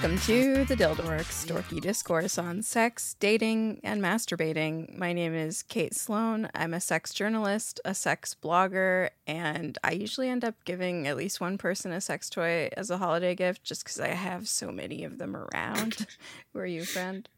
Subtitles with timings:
[0.00, 4.96] Welcome to the Dildorks, dorky discourse on sex, dating, and masturbating.
[4.96, 6.48] My name is Kate Sloan.
[6.54, 11.38] I'm a sex journalist, a sex blogger, and I usually end up giving at least
[11.38, 15.04] one person a sex toy as a holiday gift just because I have so many
[15.04, 16.06] of them around.
[16.54, 17.28] Who are you, friend?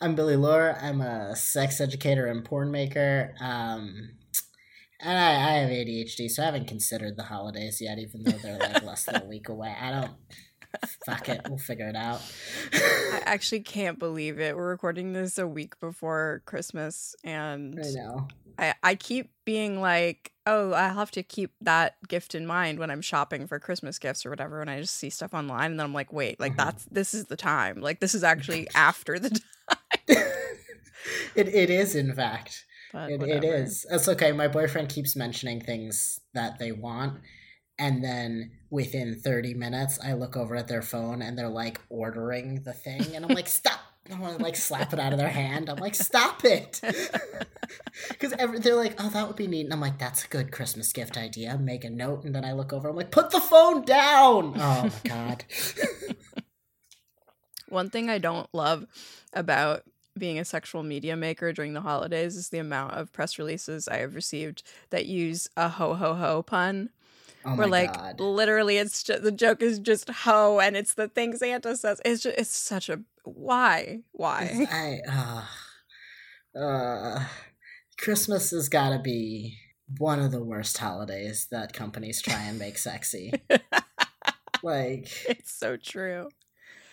[0.00, 0.78] I'm Billy Lohr.
[0.80, 3.34] I'm a sex educator and porn maker.
[3.40, 4.10] Um,
[5.00, 8.58] and I, I have ADHD, so I haven't considered the holidays yet, even though they're
[8.58, 9.74] like less than a week away.
[9.80, 10.12] I don't
[11.06, 12.20] fuck it, we'll figure it out.
[12.72, 14.56] I actually can't believe it.
[14.56, 18.28] We're recording this a week before Christmas, and I know.
[18.58, 22.90] I, I keep being like, oh, I have to keep that gift in mind when
[22.90, 24.60] I'm shopping for Christmas gifts or whatever.
[24.60, 26.58] And I just see stuff online, and then I'm like, wait, like Mhm.
[26.58, 27.80] that's this is the time.
[27.80, 29.78] Like this is actually after the time.
[31.34, 32.64] it it is in fact.
[32.92, 33.86] It, it is.
[33.88, 34.32] It's okay.
[34.32, 37.20] My boyfriend keeps mentioning things that they want,
[37.80, 42.62] and then within 30 minutes, I look over at their phone and they're like ordering
[42.62, 43.80] the thing, and I'm like, stop.
[44.12, 45.68] I want to like slap it out of their hand.
[45.68, 46.80] I'm like, stop it.
[48.08, 49.64] Because they're like, oh, that would be neat.
[49.64, 51.56] And I'm like, that's a good Christmas gift idea.
[51.56, 52.24] Make a note.
[52.24, 54.54] And then I look over, I'm like, put the phone down.
[54.56, 55.44] Oh my God.
[57.68, 58.86] One thing I don't love
[59.32, 59.84] about
[60.18, 63.98] being a sexual media maker during the holidays is the amount of press releases I
[63.98, 66.90] have received that use a ho ho ho pun.
[67.44, 68.20] Oh where my like God.
[68.20, 72.00] literally it's just the joke is just ho and it's the thing Santa says.
[72.04, 74.00] It's just it's such a why?
[74.12, 74.66] Why?
[74.70, 75.46] I
[76.56, 77.24] uh, uh
[77.98, 79.58] Christmas has got to be
[79.98, 83.32] one of the worst holidays that companies try and make sexy.
[84.62, 86.28] like it's so true.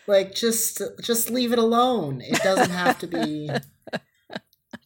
[0.07, 2.22] like just just leave it alone.
[2.22, 3.50] It doesn't have to be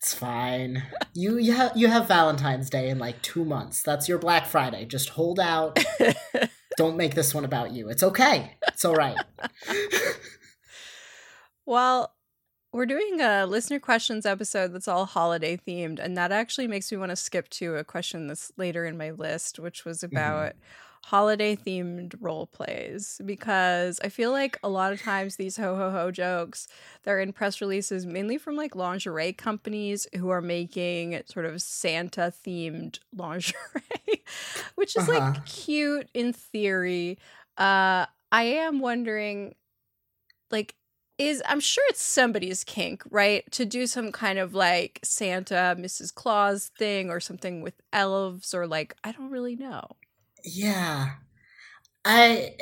[0.01, 0.83] It's fine.
[1.13, 3.83] You you have you have Valentine's Day in like 2 months.
[3.83, 4.85] That's your Black Friday.
[4.85, 5.77] Just hold out.
[6.77, 7.87] Don't make this one about you.
[7.89, 8.57] It's okay.
[8.67, 9.17] It's all right.
[11.65, 12.13] Well,
[12.73, 16.97] we're doing a listener questions episode that's all holiday themed, and that actually makes me
[16.97, 20.15] want to skip to a question that's later in my list, which was mm-hmm.
[20.15, 20.53] about
[21.03, 25.89] holiday themed role plays because I feel like a lot of times these ho ho
[25.91, 26.67] ho jokes
[27.03, 32.31] they're in press releases mainly from like lingerie companies who are making sort of Santa
[32.45, 34.23] themed lingerie,
[34.75, 35.33] which is Uh-huh.
[35.33, 37.17] like cute in theory.
[37.57, 39.55] Uh I am wondering
[40.51, 40.75] like
[41.17, 43.49] is I'm sure it's somebody's kink, right?
[43.51, 46.11] To do some kind of like Santa, Mrs.
[46.11, 49.83] Claus thing or something with elves or like I don't really know.
[50.43, 51.11] Yeah.
[52.05, 52.55] I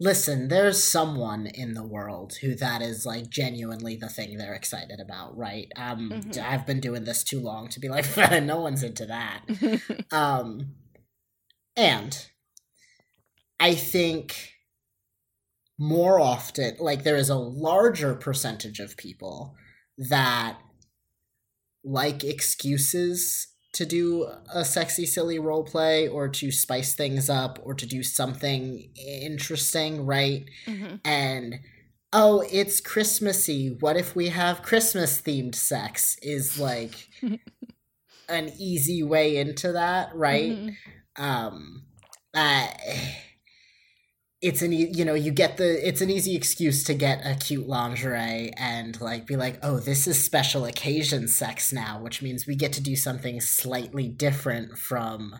[0.00, 5.00] listen, there's someone in the world who that is like genuinely the thing they're excited
[5.00, 5.70] about, right?
[5.76, 6.38] Um Mhm.
[6.42, 8.06] I've been doing this too long to be like
[8.42, 9.44] no one's into that.
[10.12, 10.74] Um
[11.76, 12.26] and
[13.58, 14.54] I think
[15.78, 19.54] more often like there is a larger percentage of people
[19.96, 20.58] that
[21.82, 27.74] like excuses to do a sexy silly role play or to spice things up or
[27.74, 31.00] to do something interesting right Mhm.
[31.04, 31.54] and
[32.12, 37.08] oh it's christmassy what if we have christmas themed sex is like
[38.28, 40.76] an easy way into that right Mhm.
[41.16, 41.84] um
[42.34, 42.66] uh,
[44.40, 47.34] it's an e- you know you get the it's an easy excuse to get a
[47.34, 52.46] cute lingerie and like be like oh this is special occasion sex now which means
[52.46, 55.34] we get to do something slightly different from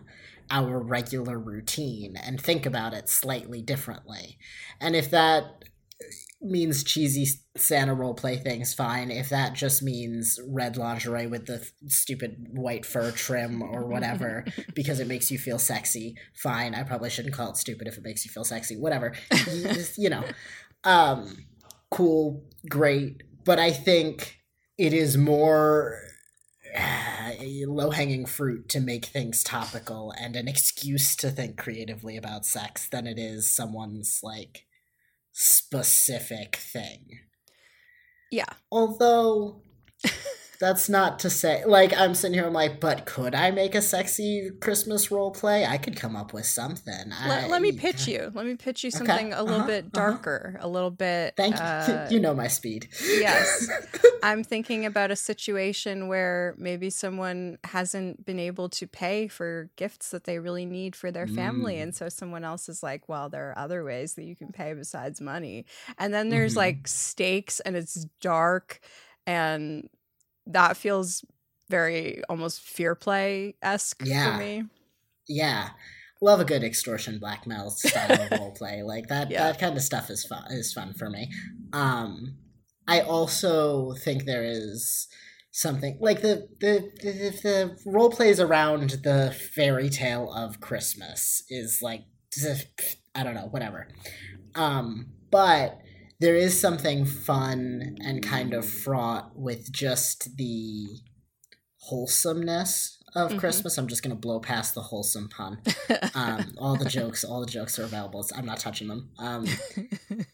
[0.51, 4.37] our regular routine and think about it slightly differently.
[4.79, 5.63] And if that
[6.41, 9.11] means cheesy Santa role play things, fine.
[9.11, 14.99] If that just means red lingerie with the stupid white fur trim or whatever because
[14.99, 16.73] it makes you feel sexy, fine.
[16.73, 18.77] I probably shouldn't call it stupid if it makes you feel sexy.
[18.77, 19.13] Whatever.
[19.97, 20.23] You, know,
[20.83, 21.45] um,
[21.89, 23.23] cool, great.
[23.43, 24.39] But I think
[24.77, 25.99] it is more
[27.65, 32.87] low hanging fruit to make things topical and an excuse to think creatively about sex
[32.89, 34.65] than it is someone's like
[35.31, 37.19] specific thing.
[38.31, 38.45] Yeah.
[38.71, 39.61] Although
[40.61, 43.81] that's not to say like I'm sitting here I'm like, but could I make a
[43.81, 45.65] sexy Christmas role play?
[45.65, 47.09] I could come up with something.
[47.27, 48.31] Let, I, let me pitch you.
[48.33, 50.11] Let me pitch you Okay, something a little uh-huh, bit uh-huh.
[50.11, 51.33] darker, a little bit.
[51.35, 51.61] Thank you.
[51.61, 52.87] uh, you know my speed.
[53.01, 53.69] yes.
[54.23, 60.11] I'm thinking about a situation where maybe someone hasn't been able to pay for gifts
[60.11, 61.77] that they really need for their family.
[61.77, 61.81] Mm.
[61.83, 64.73] And so someone else is like, well, there are other ways that you can pay
[64.73, 65.65] besides money.
[65.97, 66.57] And then there's Mhm.
[66.57, 68.79] like stakes and it's dark
[69.25, 69.89] and
[70.47, 71.23] that feels
[71.69, 74.33] very almost fear play esque Yeah.
[74.33, 74.63] for me.
[75.27, 75.69] Yeah.
[76.23, 78.83] love a good extortion blackmail style role play.
[78.83, 79.43] Like that Yeah.
[79.51, 81.31] that kind of stuff is fun is fun for me.
[81.73, 82.35] Um
[82.87, 85.07] I also think there is
[85.51, 91.79] something like the the the, the role plays around the fairy tale of Christmas is
[91.81, 92.01] like
[93.15, 93.87] I don't know, whatever.
[94.55, 95.79] Um but
[96.21, 100.85] there is something fun and kind of fraught with just the
[101.77, 103.39] wholesomeness of Mhm.
[103.39, 103.77] Christmas.
[103.77, 105.61] I'm just gonna blow past the wholesome pun.
[106.13, 108.25] Um, all the jokes, all the jokes are available.
[108.35, 109.09] I'm not touching them.
[109.17, 109.47] Um,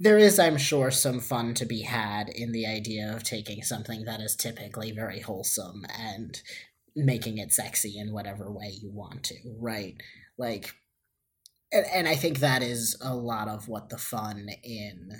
[0.00, 4.04] there is, I'm sure, some fun to be had in the idea of taking something
[4.06, 6.40] that is typically very wholesome and
[6.96, 9.94] making it sexy in whatever way you want to, right?
[10.38, 10.74] Like,
[11.72, 15.10] and, and I think that is a lot of what the fun in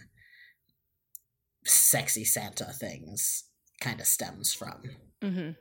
[1.65, 3.51] sexy Santa things
[3.81, 4.83] kind of stems from.
[5.23, 5.53] hmm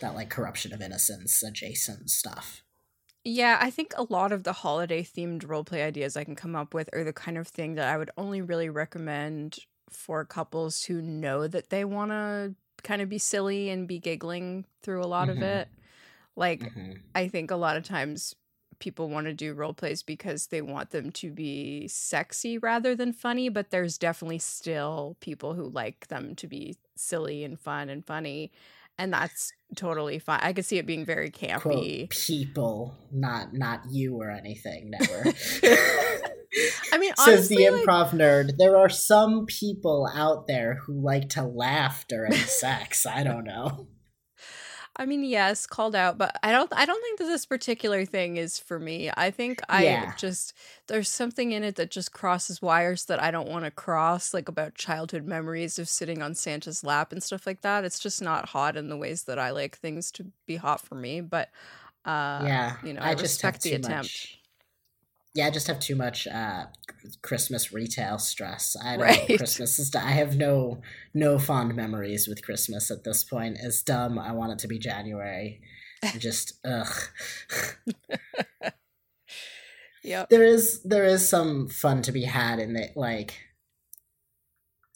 [0.00, 2.62] That like corruption of innocence adjacent stuff.
[3.24, 6.74] Yeah, I think a lot of the holiday themed roleplay ideas I can come up
[6.74, 9.58] with are the kind of thing that I would only really recommend
[9.90, 14.66] for couples who know that they want to kind of be silly and be giggling
[14.82, 15.42] through a lot of Mhm.
[15.42, 15.70] it.
[16.36, 17.12] Like, Mhm.
[17.14, 18.34] I think a lot of times
[18.82, 23.12] people want to do role plays because they want them to be sexy rather than
[23.12, 28.04] funny, but there's definitely still people who like them to be silly and fun and
[28.04, 28.50] funny.
[28.98, 30.40] And that's totally fine.
[30.42, 31.60] I could see it being very campy.
[31.60, 34.90] quote people, not not you or anything.
[34.90, 35.22] Never.
[36.92, 38.56] I mean, Says the honestly, like- improv nerd.
[38.58, 43.06] There are some people out there who like to laugh during sex.
[43.06, 43.86] I don't know.
[44.96, 48.36] I mean, yes, called out, but I don't I don't think that this particular thing
[48.36, 49.10] is for me.
[49.16, 50.12] I think I Yeah.
[50.14, 50.52] just
[50.86, 54.48] there's something in it that just crosses wires that I don't want to cross, like
[54.48, 57.84] about childhood memories of sitting on Santa's lap and stuff like that.
[57.84, 60.94] It's just not hot in the ways that I like things to be hot for
[60.94, 61.48] me, but
[62.04, 64.28] uh yeah, you know, I, just respect the attempt.
[64.28, 64.41] much-
[65.34, 66.66] Yeah, I just have too much uh,
[67.22, 68.76] Christmas retail stress.
[68.82, 69.28] I don't Right.
[69.30, 69.36] know.
[69.38, 69.94] Christmas is.
[69.94, 70.82] I have no
[71.14, 73.56] no fond memories with Christmas at this point.
[73.60, 74.18] It's dumb.
[74.18, 75.60] I want it to be January.
[76.18, 76.92] Just ugh.
[80.04, 80.30] Yep.
[80.30, 83.38] there is there is some fun to be had in it like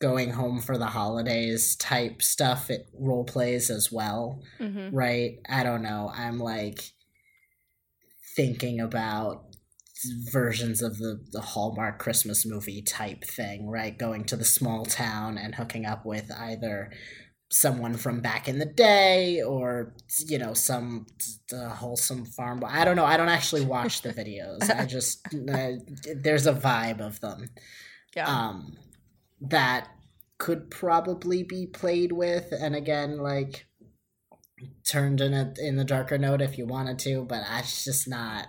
[0.00, 5.62] going home for the holidays type stuff it role plays as well hmm right i
[5.62, 6.92] don't know i'm like
[8.34, 9.55] thinking about
[10.31, 15.38] versions of the the hallmark christmas movie type thing right going to the small town
[15.38, 16.90] and hooking up with either
[17.50, 19.94] someone from back in the day or
[20.26, 21.06] you know some
[21.48, 22.66] the wholesome farm boy.
[22.70, 25.72] i don't know i don't actually watch the videos i just uh,
[26.16, 27.49] there's a vibe of them
[28.14, 28.26] Yeah.
[28.28, 28.76] um
[29.40, 29.88] that
[30.38, 33.66] could probably be played with and again like
[34.87, 38.08] turned in a in the darker note if you wanted to but i it's just
[38.08, 38.49] not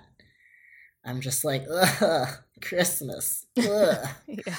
[1.08, 2.30] i'm just like ugh
[2.62, 4.08] christmas ugh.
[4.28, 4.56] yeah.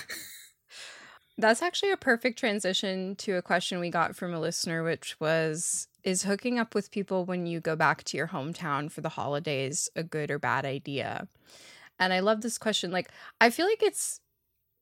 [1.41, 5.87] That's actually a perfect transition to a question we got from a listener, which was
[6.03, 9.89] Is hooking up with people when you go back to your hometown for the holidays
[9.95, 11.29] a good or bad idea?
[12.01, 12.91] And I love this question.
[12.91, 14.21] Like, I feel like it's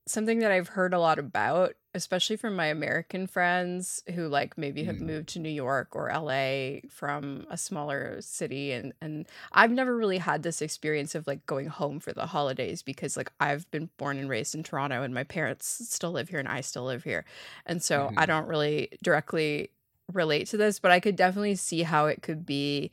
[0.07, 4.85] something that I've heard a lot about, especially from my American friends who like maybe
[4.85, 5.07] have Mm.
[5.07, 10.19] moved to New York or LA from a smaller city and and I've never really
[10.19, 14.19] had this experience of like going home for the holidays because like I've been born
[14.19, 17.25] and raised in Toronto and my parents still live here and I still live here.
[17.67, 18.27] And so I Mhm.
[18.27, 19.71] don't really directly
[20.13, 22.93] relate to this, but I could definitely see how it could be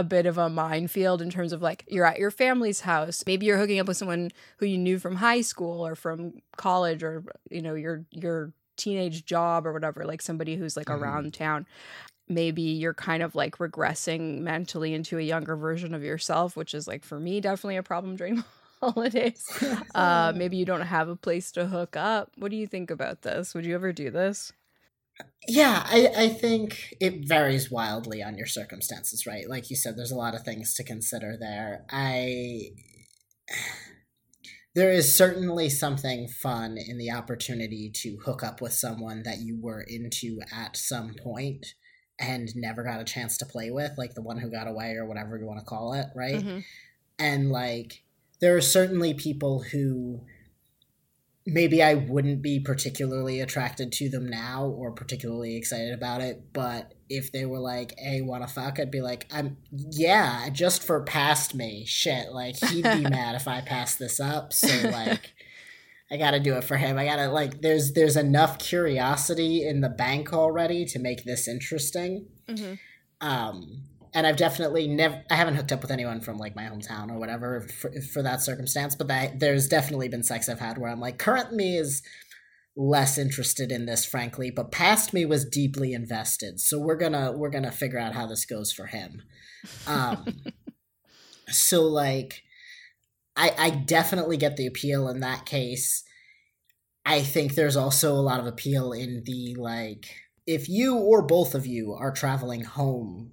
[0.00, 3.22] a bit of a minefield in terms of like you're at your family's house.
[3.26, 7.02] Maybe you're hooking up with someone who you knew from high school or from college
[7.02, 10.96] or you know your your teenage job or whatever, like somebody who's like Mhm.
[11.00, 11.66] around town.
[12.28, 16.88] Maybe you're kind of like regressing mentally into a younger version of yourself, which is
[16.88, 18.42] like for me definitely a problem during
[18.82, 19.44] holidays.
[19.94, 22.32] Uh maybe you don't have a place to hook up.
[22.36, 23.54] What do you think about this?
[23.54, 24.52] Would you ever do this?
[25.48, 29.48] Yeah, I, I think it varies wildly on your circumstances, right?
[29.48, 31.84] Like you said, there's a lot of things to consider there.
[31.90, 32.70] I
[34.74, 39.58] there is certainly something fun in the opportunity to hook up with someone that you
[39.60, 41.74] were into at some point
[42.20, 45.06] and never got a chance to play with, like the one who got away or
[45.06, 46.42] whatever you want to call it, right?
[46.44, 46.64] Mhm.
[47.18, 48.02] and like
[48.40, 50.20] there are certainly people who
[51.46, 56.94] maybe I wouldn't be particularly attracted to them now or particularly excited about it, but
[57.08, 61.54] if they were like, "Hey, wanna fuck?" I'd be like, "I'm yeah, just for past
[61.54, 65.32] me, shit." Like he'd be mad if I passed this up, so like.
[66.08, 66.98] I gotta do it for him.
[66.98, 67.62] I gotta like.
[67.62, 72.78] There's there's enough curiosity in the bank already to make this interesting Mhm.
[73.20, 73.82] um
[74.16, 77.18] and I've definitely never I haven't hooked up with anyone from like my hometown or
[77.18, 81.00] whatever for, for that circumstance, but that there's definitely been sex I've had where I'm
[81.00, 82.02] like current me is
[82.74, 86.60] less interested in this frankly, but past me was deeply invested.
[86.60, 89.22] So we're going to we're going to figure out how this goes for him.
[89.86, 90.24] Um
[91.48, 92.42] so like
[93.36, 96.04] I I definitely get the appeal in that case.
[97.04, 100.06] I think there's also a lot of appeal in the like
[100.46, 103.32] if you or both of you are traveling home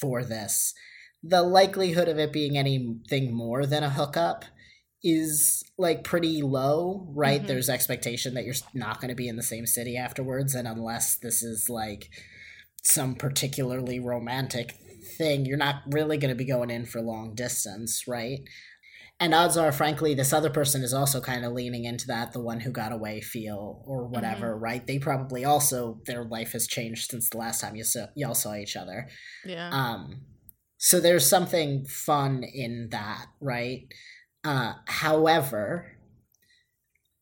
[0.00, 0.74] for this,
[1.22, 4.44] the likelihood of it being anything more than a hookup
[5.02, 7.38] is like pretty low, right?
[7.38, 7.48] Mm-hmm.
[7.48, 11.16] There's expectation that you're not going to be in the same city afterwards, and unless
[11.16, 12.10] this is like
[12.82, 14.76] some particularly romantic
[15.16, 18.40] thing, you're not really going to be going in for long distance, right?
[19.20, 22.40] And odds are, frankly, this other person is also kind of leaning into that, the
[22.40, 24.64] one who got away feel or whatever, mm-hmm.
[24.64, 24.86] right?
[24.86, 28.54] They probably also their life has changed since the last time you saw y'all saw
[28.54, 29.08] each other.
[29.44, 29.68] Yeah.
[29.70, 30.22] Um,
[30.78, 33.82] so there's something fun in that, right?
[34.42, 35.98] Uh, however,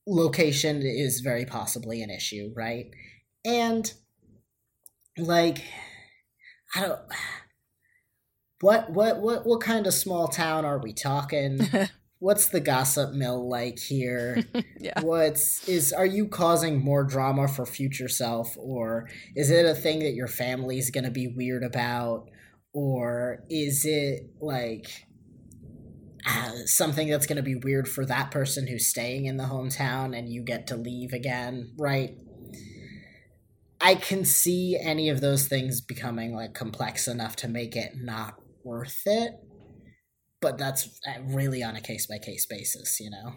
[0.07, 2.87] location is very possibly an issue, right?
[3.45, 3.93] And
[5.17, 5.65] like,
[6.77, 7.01] I don't
[8.61, 11.61] what what what what kind of small town are we talking?
[12.21, 14.43] What's the gossip mill like here?
[14.81, 15.01] yeah.
[15.03, 20.01] What's is are you causing more drama for future self or is it a thing
[20.01, 22.29] that your family's going to be weird about
[22.73, 25.07] or is it like
[26.27, 30.17] uh, something that's going to be weird for that person who's staying in the hometown
[30.19, 32.17] and you get to leave again, right?
[33.81, 38.41] I can see any of those things becoming like complex enough to make it not
[38.69, 39.33] worth it
[40.41, 43.33] but that's uh, really on a case by case basis you know?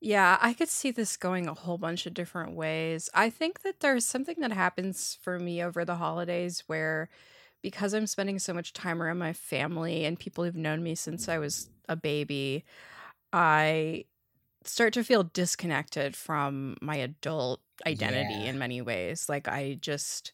[0.00, 3.08] Yeah i could see this going a whole bunch of different ways.
[3.14, 7.08] I think that there's something that happens for me over the holidays where
[7.62, 11.28] because i'm spending so much time around my family and people who've known me since
[11.28, 12.64] i was a baby
[13.32, 14.04] i
[14.68, 18.50] start to feel disconnected from my adult identity yeah.
[18.50, 19.28] in many ways.
[19.28, 20.32] Like i just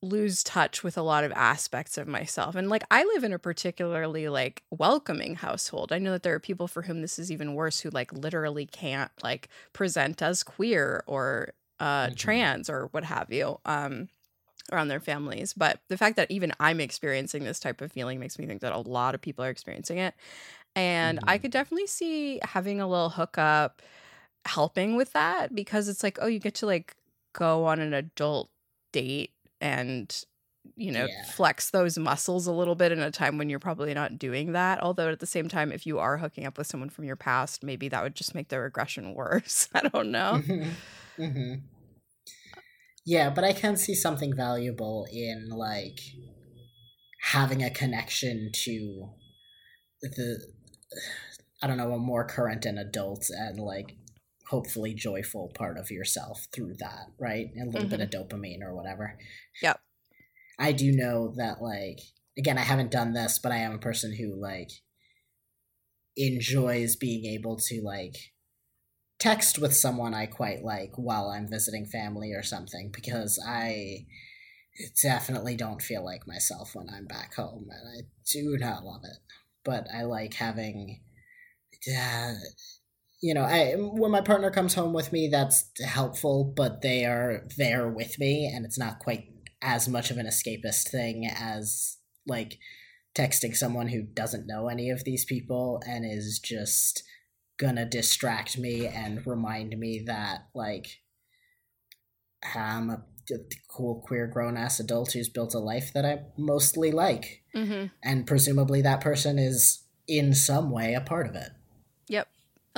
[0.00, 2.54] lose touch with a lot of aspects of myself.
[2.54, 5.92] And like I live in a particularly like welcoming household.
[5.92, 8.66] I know that there are people for whom this is even worse who like literally
[8.66, 12.14] can't like present as queer or uh mm-hmm.
[12.14, 13.58] trans or what have you.
[13.64, 14.08] Um
[14.70, 15.54] around their families.
[15.54, 18.72] But the fact that even I'm experiencing this type of feeling makes me think that
[18.72, 20.14] a lot of people are experiencing it.
[20.76, 21.28] And mm-hmm.
[21.28, 23.82] I could definitely see having a little hookup
[24.44, 26.94] helping with that because it's like, oh, you get to like
[27.32, 28.50] go on an adult
[28.92, 30.24] date and
[30.76, 31.24] you know yeah.
[31.24, 34.82] flex those muscles a little bit in a time when you're probably not doing that
[34.82, 37.62] although at the same time if you are hooking up with someone from your past
[37.62, 41.22] maybe that would just make the regression worse i don't know mm-hmm.
[41.22, 41.54] Mm-hmm.
[43.04, 46.00] yeah but i can see something valuable in like
[47.22, 49.08] having a connection to
[50.02, 50.40] the
[51.62, 53.96] i don't know a more current and adult and like
[54.48, 57.46] hopefully joyful part of yourself through that, right?
[57.60, 57.90] A little mm-hmm.
[57.90, 59.18] bit of dopamine or whatever.
[59.62, 59.80] Yep.
[60.58, 62.00] I do know that like
[62.36, 64.70] again, I haven't done this, but I am a person who like
[66.16, 68.16] enjoys being able to like
[69.18, 74.06] text with someone I quite like while I'm visiting family or something because I
[75.02, 79.18] definitely don't feel like myself when I'm back home and I do not love it.
[79.64, 81.00] But I like having
[81.88, 82.34] uh,
[83.20, 87.46] you know, I when my partner comes home with me, that's helpful, but they are
[87.56, 89.24] there with me, and it's not quite
[89.60, 91.96] as much of an escapist thing as
[92.26, 92.58] like
[93.16, 97.02] texting someone who doesn't know any of these people and is just
[97.58, 100.86] gonna distract me and remind me that like
[102.54, 103.02] I'm a
[103.68, 107.86] cool queer grown ass adult who's built a life that I mostly like, mm-hmm.
[108.02, 111.50] and presumably that person is in some way a part of it.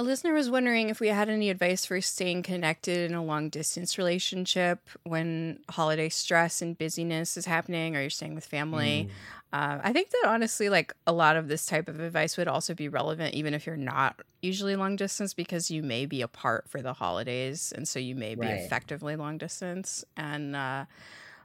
[0.01, 3.51] A listener was wondering if we had any advice for staying connected in a long
[3.51, 9.11] distance relationship when holiday stress and busyness is happening or you're staying with family.
[9.53, 9.53] Mm.
[9.53, 12.73] Uh, I think that honestly, like a lot of this type of advice would also
[12.73, 16.81] be relevant even if you're not usually long distance because you may be apart for
[16.81, 17.71] the holidays.
[17.77, 18.53] And so you may be right.
[18.53, 20.03] effectively long distance.
[20.17, 20.87] And, uh,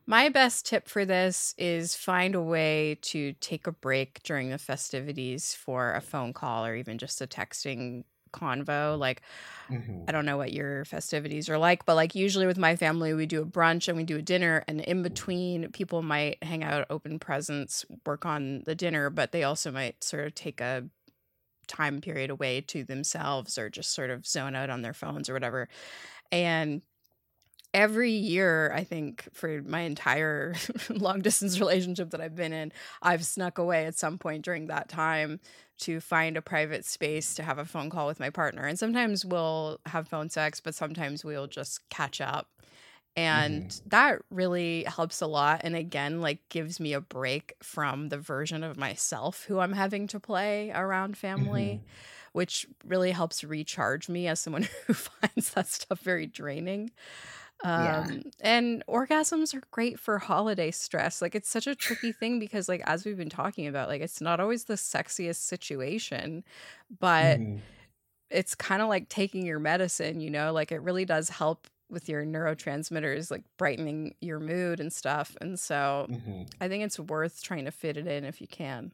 [0.07, 4.59] my best tip for this is find a way to take a break during the
[4.59, 8.03] festivities for a phone call or even just a texting
[8.35, 8.99] convo.
[8.99, 9.21] Like,
[9.69, 10.03] mm-hmm.
[10.07, 13.25] I don't know what your festivities are like, but like usually with my family, we
[13.25, 16.85] do a brunch and we do a dinner, and in between, people might hang out,
[16.89, 20.83] open presents, work on the dinner, but they also might sort of take a
[21.67, 25.33] time period away to themselves or just sort of zone out on their phones or
[25.33, 25.67] whatever.
[26.31, 26.81] And
[27.75, 30.55] every year, I think for my entire
[30.89, 34.87] long distance relationship that I've been in, I've snuck away at some point during that
[34.87, 35.41] time
[35.79, 38.65] to find a private space to have a phone call with my partner.
[38.65, 42.47] And sometimes we'll have phone sex, but sometimes we'll just catch up.
[43.17, 43.89] And mm-hmm.
[43.89, 45.61] that really helps a lot.
[45.65, 50.07] And again, like gives me a break from the version of myself who I'm having
[50.07, 51.81] to play around family.
[51.81, 56.91] Mm-hmm which really helps recharge me as someone who finds that stuff very draining.
[57.63, 58.21] Um, yeah.
[58.41, 61.21] and orgasms are great for holiday stress.
[61.21, 64.21] Like it's such a tricky thing because like as we've been talking about, like it's
[64.21, 66.43] not always the sexiest situation,
[66.99, 67.57] but mm-hmm.
[68.29, 72.09] it's kind of like taking your medicine, you know, like it really does help with
[72.09, 75.35] your neurotransmitters like brightening your mood and stuff.
[75.39, 76.43] And so mm-hmm.
[76.59, 78.91] I think it's worth trying to fit it in if you can.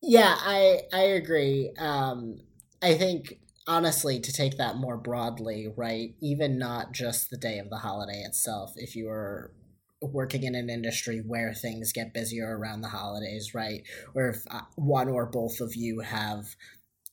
[0.00, 1.72] Yeah, I I agree.
[1.78, 2.40] Um
[2.80, 6.14] I think honestly to take that more broadly, right?
[6.20, 9.52] Even not just the day of the holiday itself, if you are
[10.00, 13.82] working in an industry where things get busier around the holidays, right?
[14.14, 16.56] Or if uh, one or both of you have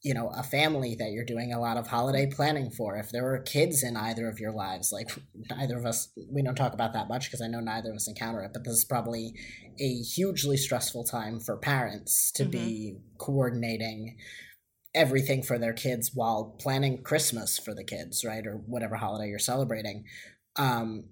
[0.01, 3.33] you know a family that you're doing a lot of holiday planning for if there
[3.33, 5.09] are kids in either of your lives like
[5.49, 8.07] neither of us we don't talk about that much because i know neither of us
[8.07, 9.33] encounter it but this is probably
[9.77, 12.51] a hugely stressful time for parents to mm-hmm.
[12.51, 14.15] be coordinating
[14.95, 18.45] everything for their kids while planning Christmas for the kids, right?
[18.45, 20.05] Or whatever holiday you're celebrating.
[20.55, 21.05] Um,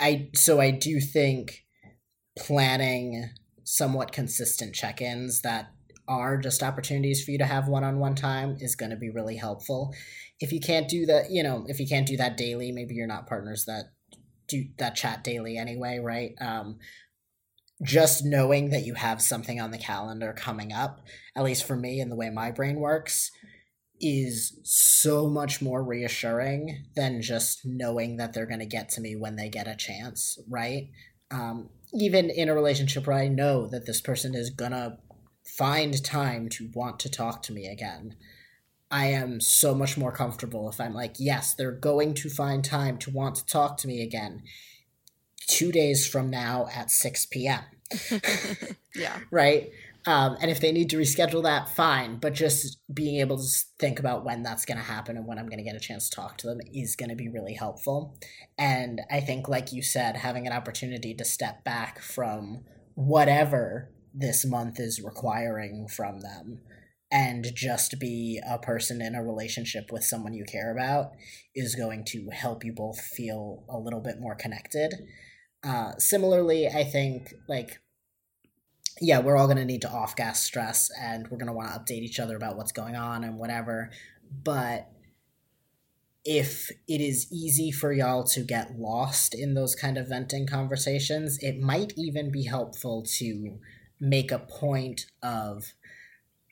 [0.00, 1.64] I so I do think
[2.38, 3.30] planning
[3.64, 5.72] somewhat consistent check-ins that
[6.08, 9.94] are just opportunities for you to have one-on-one time is going to be really helpful.
[10.40, 13.06] If you can't do that, you know, if you can't do that daily, maybe you're
[13.06, 13.92] not partners that
[14.48, 16.32] do that chat daily anyway, right?
[16.40, 16.78] Um,
[17.82, 21.00] just knowing that you have something on the calendar coming up,
[21.36, 23.30] at least for me and the way my brain works,
[24.00, 29.14] is so much more reassuring than just knowing that they're going to get to me
[29.16, 30.90] when they get a chance, right?
[31.30, 34.98] Um, even in a relationship where I know that this person is going to
[35.44, 38.16] find time to want to talk to me again,
[38.90, 42.98] I am so much more comfortable if I'm like, yes, they're going to find time
[42.98, 44.42] to want to talk to me again
[45.48, 47.62] two days from now at 6 p.m.
[48.94, 49.18] yeah.
[49.30, 49.70] Right?
[50.04, 52.16] Um, and if they need to reschedule that, fine.
[52.16, 55.46] But just being able to think about when that's going to happen and when I'm
[55.46, 58.18] going to get a chance to talk to them is going to be really helpful.
[58.58, 64.44] And I think, like you said, having an opportunity to step back from whatever this
[64.44, 66.60] month is requiring from them
[67.10, 71.12] and just be a person in a relationship with someone you care about
[71.54, 74.94] is going to help you both feel a little bit more connected
[75.64, 77.80] uh, similarly, I think like
[79.00, 82.02] yeah, we're all gonna need to off gas stress, and we're gonna want to update
[82.02, 83.90] each other about what's going on and whatever.
[84.44, 84.88] But
[86.24, 91.38] if it is easy for y'all to get lost in those kind of venting conversations,
[91.40, 93.58] it might even be helpful to
[93.98, 95.74] make a point of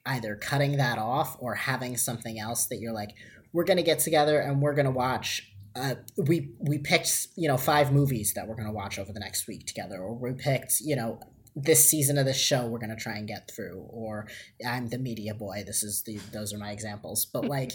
[0.07, 3.11] either cutting that off or having something else that you're like,
[3.53, 7.93] we're gonna get together and we're gonna watch uh, we we picked you know five
[7.93, 10.97] movies that we're going to watch over the next week together or we picked you
[10.97, 11.21] know
[11.57, 14.27] this season of this show we're going to try and get through or
[14.67, 17.27] i'm the media boy this is the those are my examples.
[17.27, 17.73] But like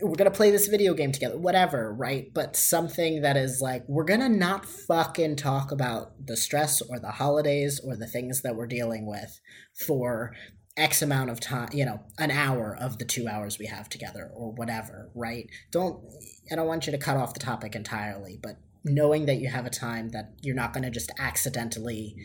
[0.00, 2.32] we're going to play this video game together whatever right?
[2.32, 6.98] But something that is like we're going to not fucking talk about the stress or
[6.98, 9.40] the holidays or the things that we're dealing with
[9.86, 10.32] for
[10.76, 14.30] X amount of time, you know, an hour of the two hours we have together
[14.34, 15.48] or whatever, right?
[15.70, 16.02] Don't,
[16.50, 19.66] I don't want you to cut off the topic entirely, but knowing that you have
[19.66, 22.16] a time that you're not going to just accidentally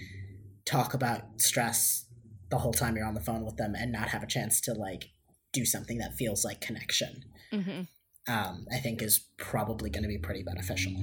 [0.66, 2.06] talk about stress
[2.50, 4.74] the whole time you're on the phone with them and not have a chance to
[4.74, 5.10] like
[5.52, 8.34] do something that feels like connection, mm-hmm.
[8.34, 10.94] um, I think is probably going to be pretty beneficial.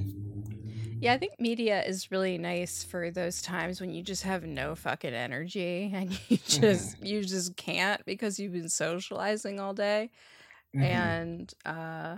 [1.05, 4.73] Yeah, I think media is really nice for those times when you just have no
[4.73, 7.05] fucking energy and you just mm-hmm.
[7.05, 10.09] you just can't because you've been socializing all day.
[10.75, 10.83] Mm-hmm.
[10.83, 12.17] And uh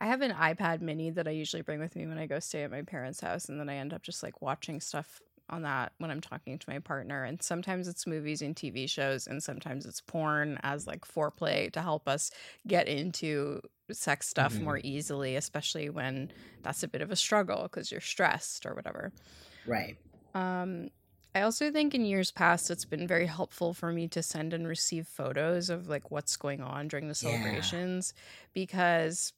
[0.00, 2.62] I have an iPad mini that I usually bring with me when I go stay
[2.62, 5.92] at my parents' house and then I end up just like watching stuff on that
[5.98, 7.24] when I'm talking to my partner.
[7.24, 11.82] And sometimes it's movies and TV shows, and sometimes it's porn as like foreplay to
[11.82, 12.30] help us
[12.66, 14.64] get into sex stuff mm-hmm.
[14.64, 16.30] more easily, especially when
[16.62, 19.12] that's a bit of a struggle because you're stressed or whatever.
[19.66, 19.96] Right.
[20.34, 20.88] Um,
[21.34, 24.66] I also think in years past it's been very helpful for me to send and
[24.66, 28.22] receive photos of like what's going on during the celebrations yeah.
[28.54, 29.32] because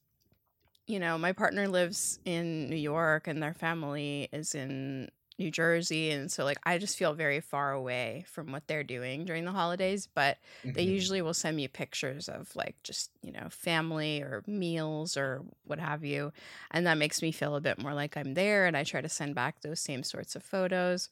[0.87, 5.09] you know, my partner lives in New York and their family is in
[5.41, 9.25] New Jersey, and so like I just feel very far away from what they're doing
[9.25, 10.07] during the holidays.
[10.13, 10.73] But mm-hmm.
[10.73, 15.41] they usually will send me pictures of like just you know family or meals or
[15.65, 16.31] what have you,
[16.69, 18.67] and that makes me feel a bit more like I'm there.
[18.67, 21.09] And I try to send back those same sorts of photos.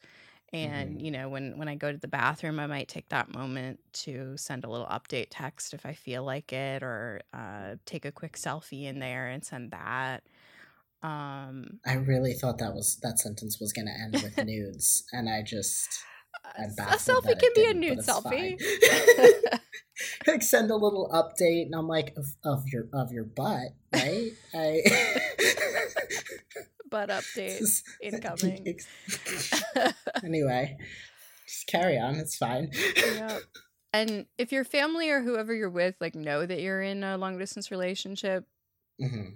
[0.54, 1.06] And mm-hmm.
[1.06, 4.38] you know when when I go to the bathroom, I might take that moment to
[4.38, 8.38] send a little update text if I feel like it, or uh, take a quick
[8.38, 10.24] selfie in there and send that.
[11.02, 15.30] Um, I really thought that was that sentence was going to end with nudes, and
[15.30, 15.88] I just
[16.58, 18.60] I'm a selfie can be a nude selfie.
[20.28, 24.32] like send a little update, and I'm like, of, of your of your butt, right?
[24.54, 24.82] I
[26.90, 28.80] butt update incoming.
[30.24, 30.76] anyway,
[31.48, 32.16] just carry on.
[32.16, 32.72] It's fine.
[32.98, 33.40] Yeah.
[33.94, 37.38] And if your family or whoever you're with like know that you're in a long
[37.38, 38.46] distance relationship,
[39.02, 39.30] mm-hmm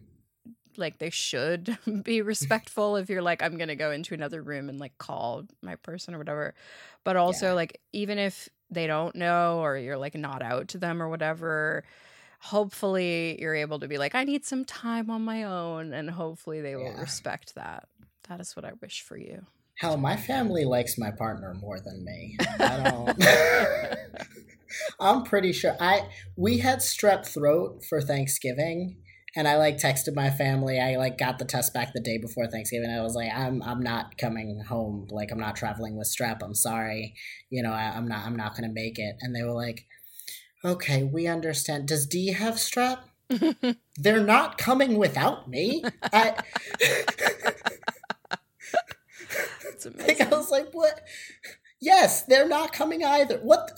[0.77, 4.79] like they should be respectful if you're like i'm gonna go into another room and
[4.79, 6.53] like call my person or whatever
[7.03, 7.53] but also yeah.
[7.53, 11.83] like even if they don't know or you're like not out to them or whatever
[12.39, 16.61] hopefully you're able to be like i need some time on my own and hopefully
[16.61, 16.99] they will yeah.
[16.99, 17.87] respect that
[18.27, 22.03] that is what i wish for you hell my family likes my partner more than
[22.03, 23.25] me i don't
[24.99, 26.01] i'm pretty sure i
[26.35, 28.97] we had strep throat for thanksgiving
[29.35, 30.79] and I like texted my family.
[30.79, 32.89] I like got the test back the day before Thanksgiving.
[32.89, 35.07] I was like, I'm I'm not coming home.
[35.09, 36.43] Like I'm not traveling with strep.
[36.43, 37.15] I'm sorry.
[37.49, 39.15] You know, I, am not I'm not gonna make it.
[39.21, 39.85] And they were like,
[40.65, 41.87] Okay, we understand.
[41.87, 42.99] Does D have strep?
[43.97, 45.83] They're not coming without me.
[46.01, 46.35] I
[49.63, 50.17] That's amazing.
[50.19, 51.01] Like, I was like, what?
[51.81, 53.39] Yes, they're not coming either.
[53.39, 53.71] What?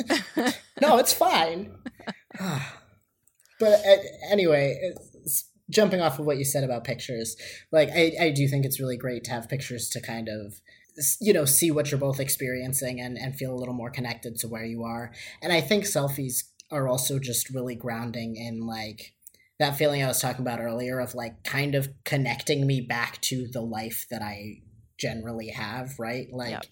[0.82, 1.76] no, it's fine.
[2.40, 3.96] but uh,
[4.30, 4.94] anyway,
[5.70, 7.36] jumping off of what you said about pictures,
[7.72, 10.62] like I, I do think it's really great to have pictures to kind of
[11.20, 14.48] you know see what you're both experiencing and and feel a little more connected to
[14.48, 15.12] where you are.
[15.42, 19.14] And I think selfies are also just really grounding in like
[19.60, 23.48] that feeling I was talking about earlier of like kind of connecting me back to
[23.48, 24.62] the life that I
[24.98, 26.28] generally have, right?
[26.32, 26.66] Like yep.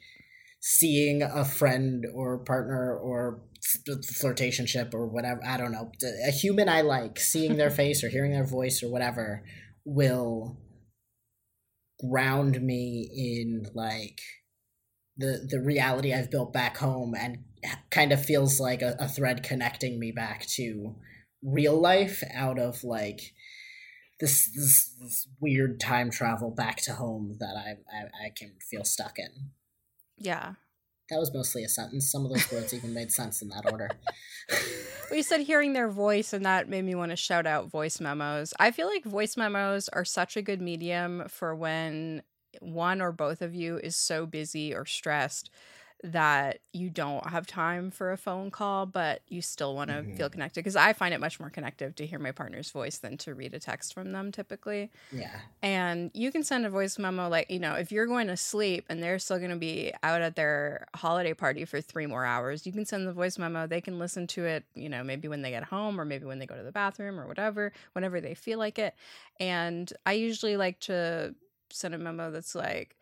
[0.65, 3.41] Seeing a friend or partner or
[3.85, 5.91] flirtationship or whatever i don't know
[6.25, 9.43] a human i like seeing their face or hearing their voice or whatever
[9.83, 10.57] will
[12.09, 14.21] ground me in like
[15.17, 17.39] the the reality i've built back home and
[17.91, 20.95] kind of feels like a, a thread connecting me back to
[21.43, 23.33] real life out of like
[24.21, 28.85] this, this, this weird time travel back to home that I, I I can feel
[28.85, 29.51] stuck in.
[30.17, 30.53] Yeah,
[31.09, 32.11] that was mostly a sentence.
[32.11, 33.89] Some of those words even made sense in that order.
[34.49, 37.99] well, you said hearing their voice, and that made me want to shout out voice
[37.99, 38.53] memos.
[38.59, 42.23] I feel like voice memos are such a good medium for when
[42.61, 45.49] one or both of you is so busy or stressed
[46.03, 50.17] that you don't have time for a phone call, but you still want to mm-hmm.
[50.17, 50.59] feel connected.
[50.59, 53.53] Because I find it much more connective to hear my partner's voice than to read
[53.53, 54.91] a text from them typically.
[55.13, 55.39] Yeah.
[55.61, 58.85] And you can send a voice memo, like, you know, if you're going to sleep
[58.89, 62.65] and they're still going to be out at their holiday party for three more hours,
[62.65, 63.65] you can send the voice memo.
[63.65, 66.39] They can listen to it, you know, maybe when they get home or maybe when
[66.39, 68.93] they go to the bathroom or whatever, whenever they feel like it.
[69.39, 71.33] And I usually like to
[71.69, 72.97] send a memo that's like,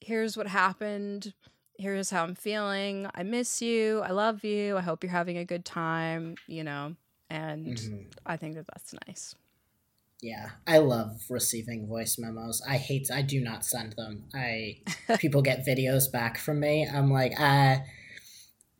[0.00, 1.34] here's what happened
[1.78, 3.08] here's how I'm feeling.
[3.14, 4.00] I miss you.
[4.00, 4.76] I love you.
[4.76, 6.96] I hope you're having a good time, you know,
[7.30, 8.02] and mm-hmm.
[8.26, 9.34] I think that that's nice.
[10.20, 12.60] Yeah, I love receiving voice memos.
[12.68, 14.24] I hate I do not send them.
[14.34, 14.78] I
[15.18, 16.88] people get videos back from me.
[16.92, 17.84] I'm like, I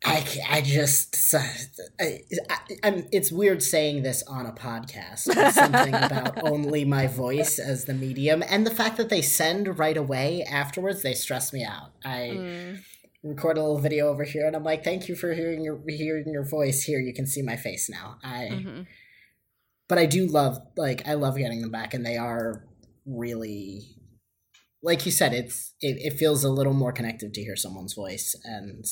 [0.05, 2.21] I, I just I,
[2.85, 5.33] I, it's weird saying this on a podcast.
[5.53, 9.97] Something about only my voice as the medium, and the fact that they send right
[9.97, 11.93] away afterwards, they stress me out.
[12.05, 12.79] I mm.
[13.25, 16.29] record a little video over here, and I'm like, "Thank you for hearing your hearing
[16.29, 16.85] your voice.
[16.85, 18.83] Here, you can see my face now." I, mm-hmm.
[19.89, 22.65] but I do love like I love getting them back, and they are
[23.05, 23.97] really,
[24.81, 28.37] like you said, it's it, it feels a little more connected to hear someone's voice
[28.45, 28.85] and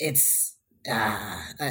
[0.00, 0.56] it's
[0.90, 1.70] uh, uh,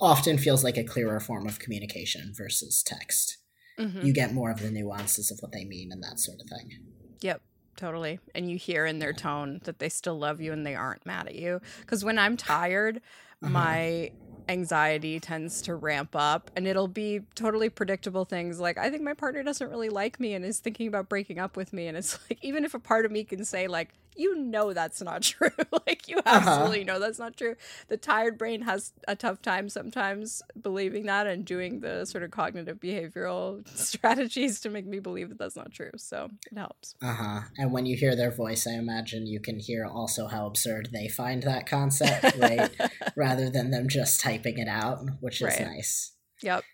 [0.00, 3.38] often feels like a clearer form of communication versus text.
[3.78, 4.04] Mm-hmm.
[4.04, 6.80] You get more of the nuances of what they mean and that sort of thing.
[7.22, 7.40] Yep,
[7.76, 8.18] totally.
[8.34, 11.28] And you hear in their tone that they still love you and they aren't mad
[11.28, 11.60] at you.
[11.80, 13.00] Because when I'm tired,
[13.42, 13.50] uh-huh.
[13.50, 14.10] my
[14.48, 19.14] anxiety tends to ramp up and it'll be totally predictable things like I think my
[19.14, 22.18] partner doesn't really like me and is thinking about breaking up with me and it's
[22.30, 25.50] like even if a part of me can say like you know that's not true.
[25.86, 26.36] like you Uh-huh.
[26.36, 27.56] absolutely know that's not true.
[27.88, 32.30] The tired brain has a tough time sometimes believing that and doing the sort of
[32.30, 35.90] cognitive behavioral strategies to make me believe that that's not true.
[35.96, 36.94] So it helps.
[37.02, 37.40] Uh huh.
[37.58, 41.08] And when you hear their voice, I imagine you can hear also how absurd they
[41.08, 42.70] find that concept, right?
[43.16, 45.66] Rather than them just typing it out, which is Right.
[45.66, 46.12] nice.
[46.42, 46.64] Yep.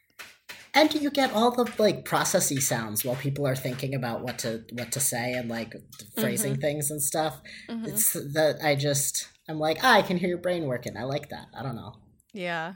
[0.76, 4.38] And do you get all the like processy sounds while people are thinking about what
[4.40, 5.74] to what to say and like
[6.20, 7.40] phrasing things and stuff.
[7.68, 7.88] Mhm.
[7.88, 10.96] It's that I just I'm like, ah, I can hear your brain working.
[10.96, 11.46] I like that.
[11.58, 11.94] I don't know.
[12.34, 12.74] Yeah.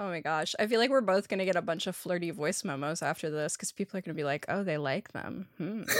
[0.00, 0.54] Oh my gosh.
[0.60, 3.30] I feel like we're both going to get a bunch of flirty voice memos after
[3.30, 5.48] this because people are going to be like, oh, they like them.
[5.58, 5.82] Hmm.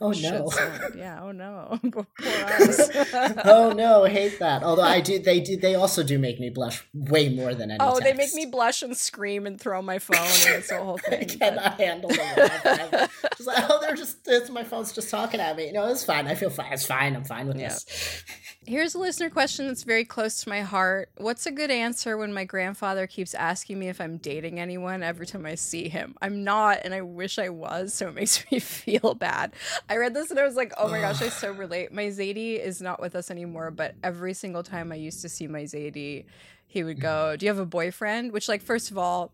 [0.00, 0.50] Oh no.
[0.96, 1.20] Yeah.
[1.22, 1.78] Oh no.
[3.44, 4.62] Oh no, hate that.
[4.62, 7.78] Although I do, they do, they also do make me blush way more than any.
[7.80, 10.98] Oh, they make me blush and scream and throw my phone and it's a whole
[10.98, 11.20] thing.
[11.20, 13.08] I cannot handle them.
[13.36, 15.72] Just like, oh, they're just, it's my phone's just talking at me.
[15.72, 16.26] No, it's fine.
[16.26, 16.72] I feel fine.
[16.72, 17.16] It's fine.
[17.16, 17.68] I'm fine with Yeah.
[17.70, 18.24] this.
[18.66, 21.10] Here's a listener question that's very close to my heart.
[21.16, 25.26] What's a good answer when my grandfather keeps asking me if I'm dating anyone every
[25.26, 26.14] time I see him?
[26.22, 29.52] I'm not, and I wish I was, so it makes me feel bad.
[29.88, 31.92] I read this and I was like, oh my gosh, I so relate.
[31.92, 35.46] My Zadie is not with us anymore, but every single time I used to see
[35.46, 36.24] my Zadie,
[36.66, 38.32] he would go, Do you have a boyfriend?
[38.32, 39.32] Which, like, first of all,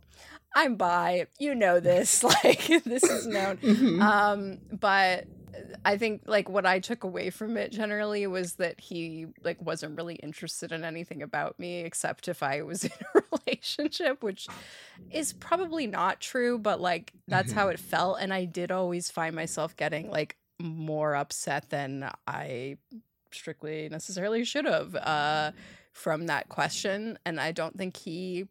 [0.55, 1.27] I'm bi.
[1.39, 2.25] You know this.
[2.45, 3.59] Like, this is known.
[3.59, 4.01] Mhm.
[4.03, 5.27] Um, but
[5.85, 9.97] I think like what I took away from it generally was that he like wasn't
[9.97, 14.51] really interested in anything about me except if I was in a relationship, which
[15.11, 19.35] is probably not true, but like that's how it felt and I did always find
[19.35, 22.77] myself getting like more upset than I
[23.31, 25.53] strictly necessarily should have uh
[25.93, 28.47] from that question and I don't think he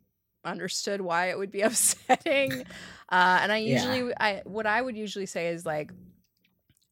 [0.46, 2.62] understood why it would be upsetting.
[3.10, 3.72] Uh, and I Yeah.
[3.74, 5.92] usually, I what I would usually say is like,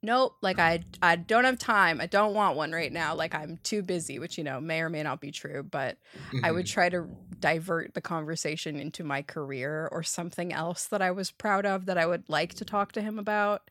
[0.05, 1.99] nope, like I I don't have time.
[2.01, 3.15] I don't want one right now.
[3.15, 5.63] Like I'm too busy, which you know may or may not be true.
[5.63, 5.97] But
[6.43, 6.67] I would Mhm.
[6.67, 11.65] try to divert the conversation into my career or something else that I was proud
[11.65, 13.69] of that I would like to talk to him about.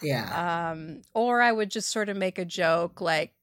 [0.00, 0.34] Yeah.
[0.34, 3.34] Um, or I would just sort of make a joke like,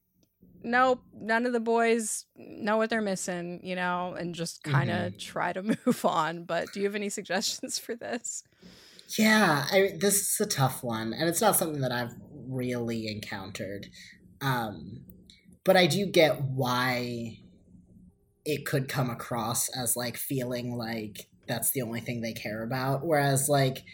[0.62, 5.16] nope, none of the boys know what they're missing, you know, and just kind of
[5.18, 6.44] try to move on.
[6.44, 8.44] But do you have any suggestions for this?
[9.18, 12.14] Yeah, I, this is a tough one, and it's not something that I've
[12.48, 13.88] really encountered.
[14.40, 15.04] Um,
[15.64, 17.38] but I do get why
[18.44, 23.04] it could come across as like feeling like that's the only thing they care about.
[23.04, 23.84] Whereas, like,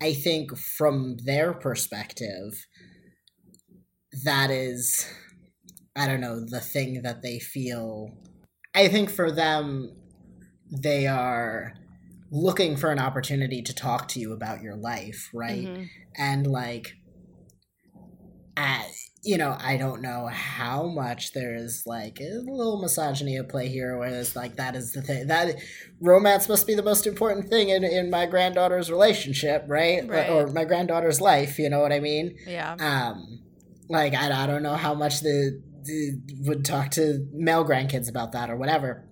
[0.00, 2.66] I think from their perspective,
[4.24, 5.06] that is,
[5.96, 8.16] I don't know, the thing that they feel.
[8.74, 9.96] I think for them,
[10.70, 11.74] they are
[12.30, 15.66] looking for an opportunity to talk to you about your life, right?
[15.66, 15.88] Mhm.
[16.16, 16.94] And like,
[19.22, 23.98] you know, I don't know how much there's like a little misogyny at play here,
[23.98, 25.56] where it's like that is the thing that
[26.00, 30.08] romance must be the most important thing in, in my granddaughter's relationship, right?
[30.08, 30.30] Right.
[30.30, 31.58] Or my granddaughter's life.
[31.58, 32.36] You know what I mean?
[32.46, 32.76] Yeah.
[32.78, 33.40] Um,
[33.90, 38.32] like I, I don't know how much the, the would talk to male grandkids about
[38.32, 39.06] that or whatever.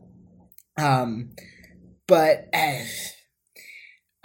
[0.78, 1.30] Um,
[2.06, 2.84] but uh,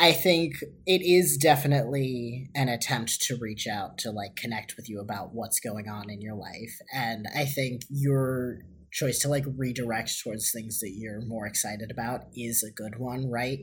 [0.04, 5.00] I think it is definitely an attempt to reach out to like connect with you
[5.00, 10.22] about what's going on in your life, and I think your choice to like redirect
[10.22, 13.60] towards things that you're more excited about is a good one, right?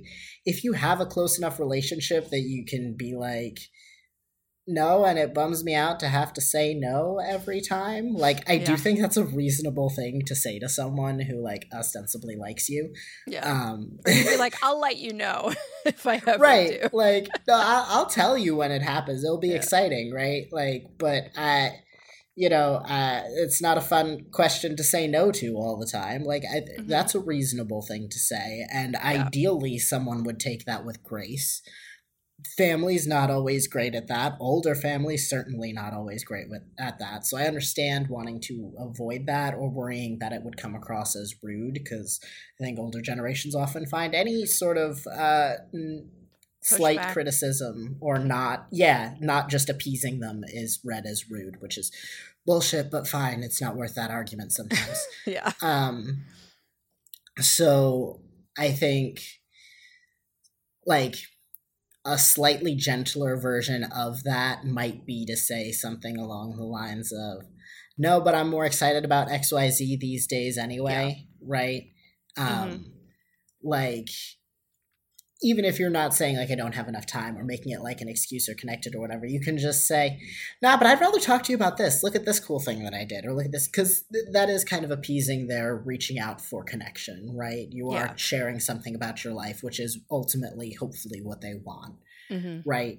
[0.46, 3.58] If you have a close enough relationship that you can be like
[4.72, 8.56] no and it bums me out to have to say no every time like i
[8.56, 12.92] do think that's a reasonable thing to say to someone who like ostensibly likes you
[13.26, 13.50] Yeah.
[13.50, 15.52] um be like, I'll let you know
[15.84, 16.88] if I ever right do.
[16.92, 19.56] like no, I'll, I'll tell you when it happens it'll be Yeah.
[19.56, 21.72] exciting right like but i
[22.36, 26.22] you know uh it's not a fun question to say no to all the time
[26.22, 26.86] like I, Mhm.
[26.86, 31.60] that's a reasonable thing to say and ideally someone would take that with grace
[32.56, 37.26] families not always great at that older families certainly not always great with at that
[37.26, 41.34] so i understand wanting to avoid that or worrying that it would come across as
[41.42, 42.20] rude because
[42.60, 46.08] i think older generations often find any sort of uh n-
[46.62, 47.12] slight Pushback.
[47.12, 51.90] criticism or not yeah not just appeasing them is read as rude which is
[52.46, 55.52] bullshit but fine it's not worth that argument sometimes Yeah.
[55.62, 56.24] um
[57.38, 58.20] so
[58.58, 59.22] i think
[60.86, 61.16] like
[62.04, 67.44] a slightly gentler version of that might be to say something along the lines of
[67.98, 71.82] no but i'm more excited about xyz these days anyway right
[72.36, 72.84] um Mhm.
[73.62, 74.08] like
[75.42, 78.00] even if you're not saying like I don't have enough time or making it like
[78.00, 80.20] an excuse or connected or whatever, you can just say,
[80.62, 82.02] "Nah, but I'd rather talk to you about this.
[82.02, 84.48] Look at this cool thing that I did, or look at this," because th- that
[84.50, 87.68] is kind of appeasing their reaching out for connection, right?
[87.70, 88.16] You are Yeah.
[88.16, 91.96] sharing something about your life, which is ultimately, hopefully, what they want,
[92.30, 92.64] Mhm.
[92.64, 92.98] right?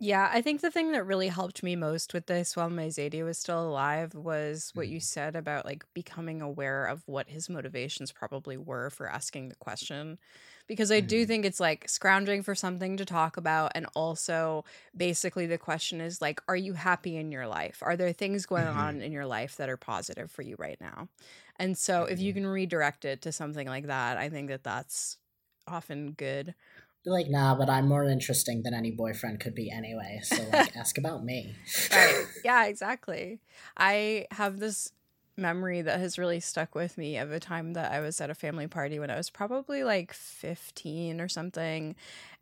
[0.00, 3.24] Yeah, I think the thing that really helped me most with this while my Zadie
[3.24, 8.12] was still alive was what you said about like becoming aware of what his motivations
[8.12, 10.18] probably were for asking the question.
[10.68, 11.26] Because I do Mhm.
[11.26, 13.72] think it's like scrounging for something to talk about.
[13.74, 14.64] And also,
[14.96, 17.78] basically, the question is like, are you happy in your life?
[17.82, 18.76] Are there things going Mhm.
[18.76, 21.08] on in your life that are positive for you right now?
[21.56, 22.36] And so, if you Mhm.
[22.36, 25.16] can redirect it to something like that, I think that that's
[25.66, 26.54] often good.
[27.06, 30.20] Like, nah, but I'm more interesting than any boyfriend could be anyway.
[30.22, 31.56] So like, ask about me.
[31.92, 33.40] right yeah exactly
[33.76, 34.92] i have this
[35.38, 38.34] memory that has really stuck with me of a time that i was at a
[38.34, 41.94] family party when i was probably like 15 or something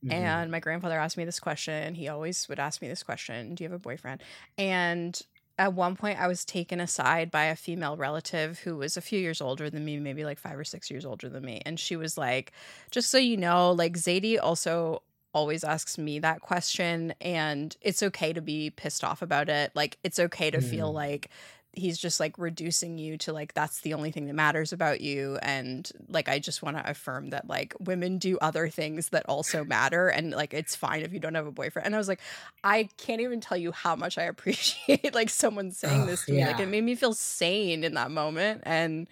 [0.03, 0.11] Mhm.
[0.11, 3.65] and my grandfather asked me this question he always would ask me this question do
[3.65, 4.23] you have a boyfriend
[4.59, 5.23] and
[5.59, 9.19] at one point i was taken aside by a female relative who was a few
[9.19, 11.97] years older than me maybe like five or six years older than me and she
[11.97, 12.53] was like
[12.91, 18.33] just so you know like zadie also always asks me that question and it's okay
[18.33, 20.93] to be pissed off about it like it's okay to feel Mhm.
[20.93, 21.29] like
[21.77, 25.39] he's just like reducing you to like that's the only thing that matters about you
[25.43, 29.63] and like i just want to affirm that like women do other things that also
[29.63, 32.21] matter and like it's fine if you don't have a boyfriend and i was like
[32.65, 36.45] i can't even tell you how much i appreciate like someone saying this to me
[36.45, 39.07] like it made me feel sane in that moment and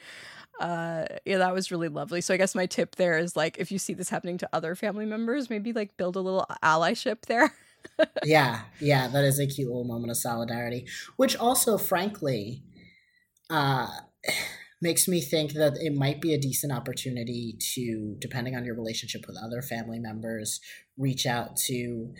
[0.60, 3.70] uh yeah that was really lovely so i guess my tip there is like if
[3.70, 7.52] you see this happening to other family members maybe like build a little allyship there
[8.24, 12.62] yeah, yeah, that is a cute little moment of solidarity, which also, frankly,
[13.50, 13.88] uh,
[14.82, 19.24] makes me think that it might be a decent opportunity to, depending on your relationship
[19.26, 20.60] with other family members,
[20.98, 22.12] reach out to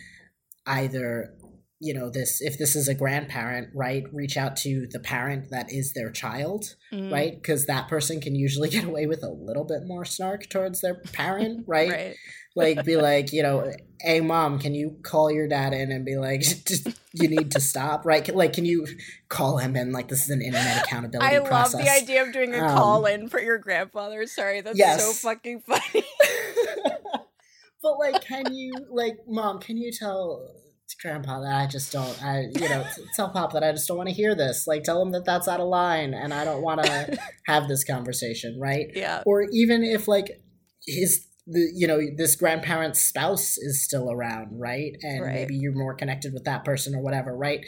[0.67, 1.35] either
[1.87, 5.71] you know this if this is a grandparent right reach out to the parent that
[5.71, 7.35] is their child Mm, right?
[7.35, 10.95] Because that person can usually get away with a little bit more snark towards their
[11.13, 11.91] parent right?
[11.91, 12.17] Right.
[12.57, 16.17] Like be like you know hey mom can you call your dad in and be
[16.17, 16.43] like
[17.13, 18.07] you need to stop?
[18.07, 18.25] Right?
[18.35, 18.87] Like can you
[19.29, 19.93] call him in?
[19.93, 21.85] Like this is an internet accountability I love process.
[21.85, 24.27] the idea of doing a Um, call in for your grandfather.
[24.27, 25.05] Sorry, that's Yes.
[25.05, 26.05] so fucking funny.
[27.83, 30.49] but like can you like mom can you tell
[31.01, 32.85] grandpa that i just don't i you know
[33.17, 35.49] tell pop that i just don't want to hear this like tell him that that's
[35.49, 39.23] out of line and i don't want to have this conversation right yeah.
[39.27, 40.43] or even if like
[40.87, 45.35] his the you know this grandparent's spouse is still around right and Right.
[45.35, 47.61] maybe you're more connected with that person or whatever right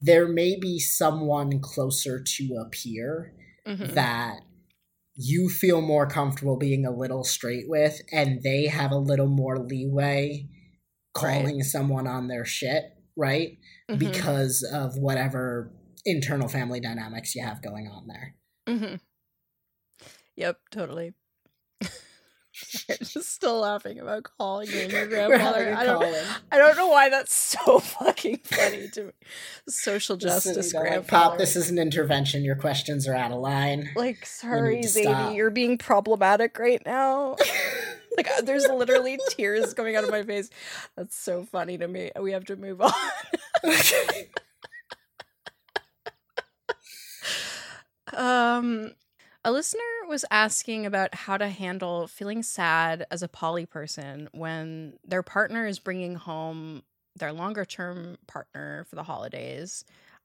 [0.00, 3.32] there may be someone closer to a peer
[3.66, 3.94] Mhm.
[3.94, 4.40] that
[5.16, 9.58] you feel more comfortable being a little straight with and they have a little more
[9.58, 10.46] leeway
[11.16, 12.84] calling someone on their shit
[13.16, 13.58] right
[13.90, 13.98] Mhm.
[13.98, 15.70] because of whatever
[16.04, 18.34] internal family dynamics you have going on there
[18.68, 18.96] Mm-hmm.
[20.36, 21.14] Yep, totally.
[22.52, 25.74] Just still laughing about calling in your grandfather.
[25.76, 26.04] I don't.
[26.50, 29.12] I don't know why that's so fucking funny to me.
[29.68, 31.30] Social justice like, grandfather.
[31.30, 32.44] Pop, this is an intervention.
[32.44, 33.90] Your questions are out of line.
[33.94, 37.36] like, sorry, Zadie, you're being problematic right now.
[38.16, 40.50] Like, uh, there's literally tears coming out of my face.
[40.96, 42.10] That's so funny to me.
[42.20, 42.92] We have to move on.
[48.14, 48.92] Um,
[49.44, 54.94] a listener was asking about how to handle feeling sad as a poly person when
[55.04, 56.82] their partner is bringing home
[57.16, 59.84] their longer term partner for the holidays,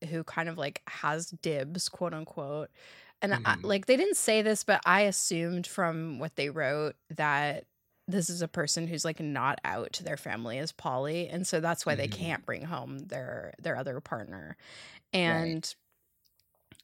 [0.10, 2.70] who kind of like has dibs, quote unquote.
[3.22, 3.64] And I, Mhm.
[3.64, 7.66] like they didn't say this, but I assumed from what they wrote that
[8.12, 11.60] this is a person who's like not out to their family as poly, and so
[11.60, 12.08] that's why they Mhm.
[12.08, 14.58] can't bring home their their other partner.
[15.14, 15.74] And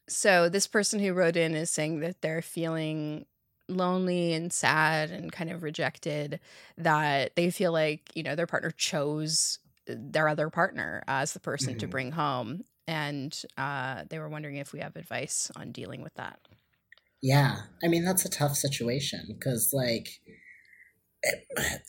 [0.10, 3.26] so this person who wrote in is saying that they're feeling
[3.70, 6.40] lonely and sad and kind of rejected
[6.78, 11.78] that they feel like you know their partner chose their other partner as the person
[11.78, 11.88] to Mhm.
[11.88, 16.40] bring home and uh, they were wondering if we have advice on dealing with that
[17.22, 20.08] Yeah, I mean that's a tough situation because like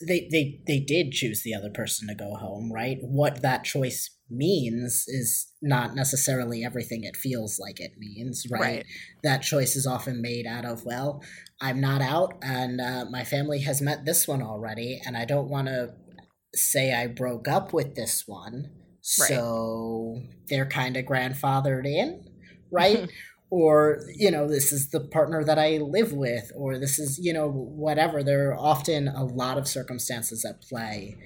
[0.05, 2.97] they they they did choose the other person to go home, right?
[3.01, 8.61] What that choice means is not necessarily everything it feels like it means, right?
[8.61, 8.85] Right.
[9.23, 11.21] That choice is often made out of well,
[11.61, 15.49] I'm not out, and uh, my family has met this one already, and I don't
[15.49, 15.93] want to
[16.55, 18.71] say I broke up with this one,
[19.19, 19.29] Right.
[19.29, 22.23] so they're kind of grandfathered in,
[22.71, 23.09] right?
[23.51, 27.33] or you know this is the partner that i live with or this is you
[27.33, 28.23] know whatever.
[28.23, 31.17] There are often a lot of circumstances at play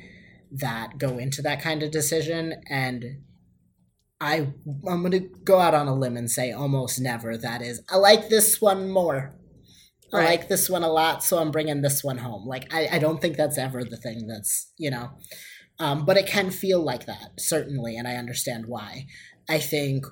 [0.51, 3.03] that go into that kind of decision and
[4.21, 4.53] i
[4.87, 7.97] i'm going to go out on a limb and say almost never that is i
[7.97, 9.35] like this one more.
[10.13, 10.21] Right.
[10.21, 12.47] i like this one a lot so i'm bringing this one home.
[12.47, 15.09] Like i, I don't think that's ever the thing that's you know
[15.79, 19.07] um, but it can feel like that certainly and i understand why.
[19.49, 20.05] I think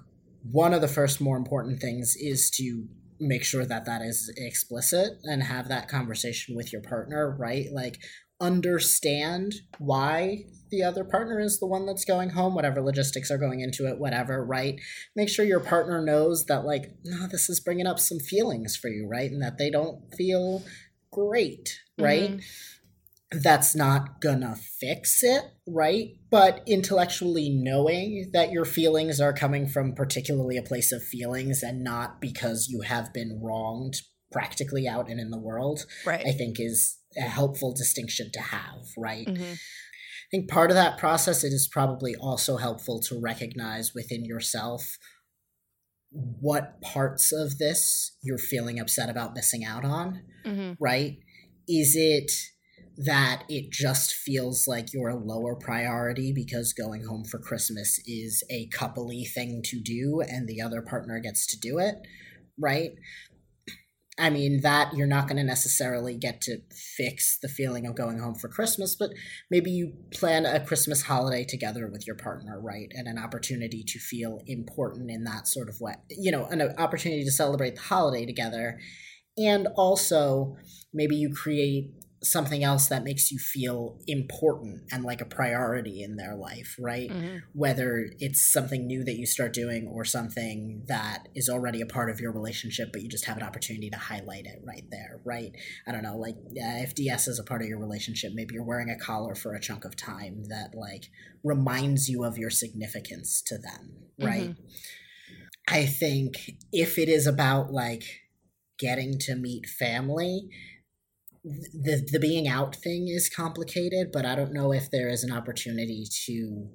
[0.43, 2.87] one of the first more important things is to
[3.19, 7.67] make sure that that is explicit and have that conversation with your partner right?
[7.71, 7.99] Like
[8.39, 13.59] understand why the other partner is the one that's going home whatever logistics are going
[13.59, 14.79] into it whatever right?
[15.15, 18.87] Make sure your partner knows that like no this is bringing up some feelings for
[18.87, 19.29] you right?
[19.29, 20.63] And that they don't feel
[21.11, 22.31] great right?
[22.31, 23.39] Mm-hmm.
[23.43, 26.15] That's not gonna fix it, right?
[26.31, 31.83] But intellectually knowing that your feelings are coming from particularly a place of feelings and
[31.83, 33.95] not because you have been wronged
[34.31, 36.25] practically out and in the world, right.
[36.25, 39.27] I think is a helpful distinction to have, right?
[39.27, 39.53] Mm-hmm.
[39.53, 44.97] I think part of that process it is probably also helpful to recognize within yourself
[46.11, 50.73] what parts of this you're feeling upset about missing out on, mm-hmm.
[50.79, 51.17] right?
[51.67, 52.31] Is it
[53.05, 58.43] that it just feels like you're a lower priority because going home for Christmas is
[58.49, 61.95] a coupley thing to do and the other partner gets to do it,
[62.59, 62.91] right?
[64.19, 66.59] I mean, that you're not going to necessarily get to
[66.95, 69.09] fix the feeling of going home for Christmas, but
[69.49, 72.91] maybe you plan a Christmas holiday together with your partner, right?
[72.91, 77.23] And an opportunity to feel important in that sort of way, you know, an opportunity
[77.23, 78.79] to celebrate the holiday together.
[79.37, 80.57] And also,
[80.93, 81.91] maybe you create
[82.23, 87.09] something else that makes you feel important and like a priority in their life, right?
[87.09, 87.37] Mm-hmm.
[87.53, 92.11] Whether it's something new that you start doing or something that is already a part
[92.11, 95.51] of your relationship, but you just have an opportunity to highlight it right there, right?
[95.87, 98.63] I don't know, like uh, if DS is a part of your relationship, maybe you're
[98.63, 101.05] wearing a collar for a chunk of time that like
[101.43, 104.51] reminds you of your significance to them, right?
[104.51, 104.61] Mm-hmm.
[105.67, 108.03] I think if it is about like
[108.77, 110.49] getting to meet family,
[111.43, 115.31] the the being out thing is complicated, but I don't know if there is an
[115.31, 116.69] opportunity to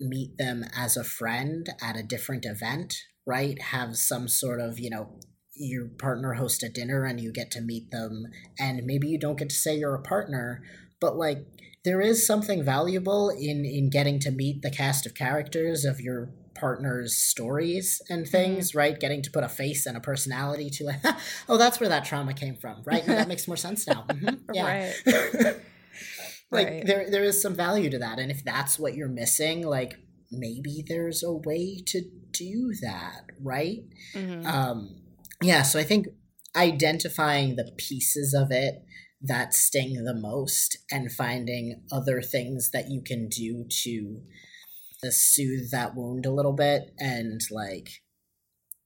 [0.00, 2.94] meet them as a friend at a different event,
[3.26, 3.60] right?
[3.60, 5.20] Have some sort of, you know,
[5.54, 8.24] your partner host a dinner and you get to meet them
[8.58, 10.62] and maybe you don't get to say you're a partner,
[11.00, 11.46] but like
[11.84, 16.30] there is something valuable in in getting to meet the cast of characters of your
[16.54, 18.78] partner's stories and things, mm-hmm.
[18.78, 19.00] right?
[19.00, 21.00] Getting to put a face and a personality to like,
[21.48, 23.04] oh, that's where that trauma came from, right?
[23.06, 24.04] that makes more sense now.
[24.08, 24.28] Mm-hmm.
[24.54, 24.66] Yeah.
[24.66, 24.94] Right.
[26.50, 26.86] like right.
[26.86, 28.18] there there is some value to that.
[28.18, 29.94] And if that's what you're missing, like
[30.30, 33.78] maybe there's a way to do that, right?
[34.14, 34.46] Mm-hmm.
[34.46, 34.96] Um
[35.42, 36.08] yeah, so I think
[36.54, 38.84] identifying the pieces of it
[39.22, 44.20] that sting the most and finding other things that you can do to
[45.10, 47.88] soothe that wound a little bit and like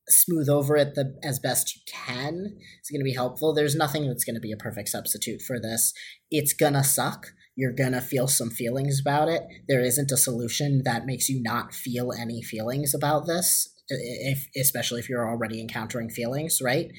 [0.08, 3.52] smooth over it the as best you can is going to be helpful.
[3.52, 5.92] There's nothing that's going to be a perfect substitute for this.
[6.30, 7.28] It's gonna suck.
[7.56, 9.42] You're gonna feel some feelings about it.
[9.68, 15.00] There isn't a solution that makes you not feel any feelings about this, if especially
[15.00, 16.90] if you're already encountering feelings, right?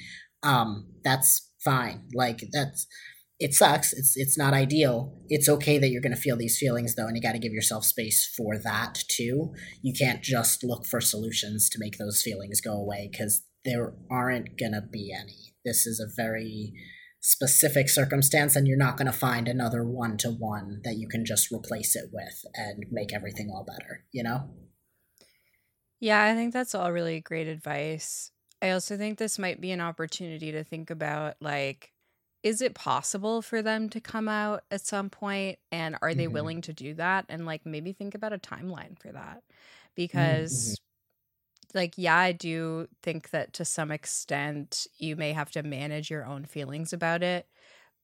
[0.43, 2.07] Um, that's fine.
[2.13, 2.87] Like that's
[3.39, 3.93] it sucks.
[3.93, 5.13] It's it's not ideal.
[5.29, 7.53] It's okay that you're going to feel these feelings though, and you got to give
[7.53, 9.53] yourself space for that too.
[9.81, 14.57] You can't just look for solutions to make those feelings go away because there aren't
[14.57, 15.53] going to be any.
[15.63, 16.73] This is a very
[17.19, 21.25] specific circumstance, and you're not going to find another one to one that you can
[21.25, 24.05] just replace it with and make everything all better.
[24.11, 24.49] You know?
[25.99, 28.31] Yeah, I think that's all really great advice.
[28.61, 31.91] I also think this might be an opportunity to think about like
[32.43, 36.33] is it possible for them to come out at some point and are they mm-hmm.
[36.33, 39.95] willing to do that and like maybe think about a timeline for that mm-hmm.
[39.95, 41.77] because mm-hmm.
[41.77, 46.25] like yeah i do think that to some extent you may have to manage your
[46.25, 47.47] own feelings about it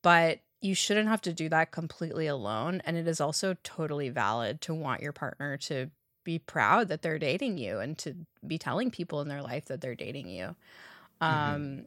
[0.02, 4.62] but you shouldn't have to do that completely alone and it is also totally valid
[4.62, 5.90] to want your partner to
[6.24, 8.16] be proud that they're dating you and to
[8.48, 10.56] be telling people in their life that they're dating you
[11.22, 11.82] mm-hmm.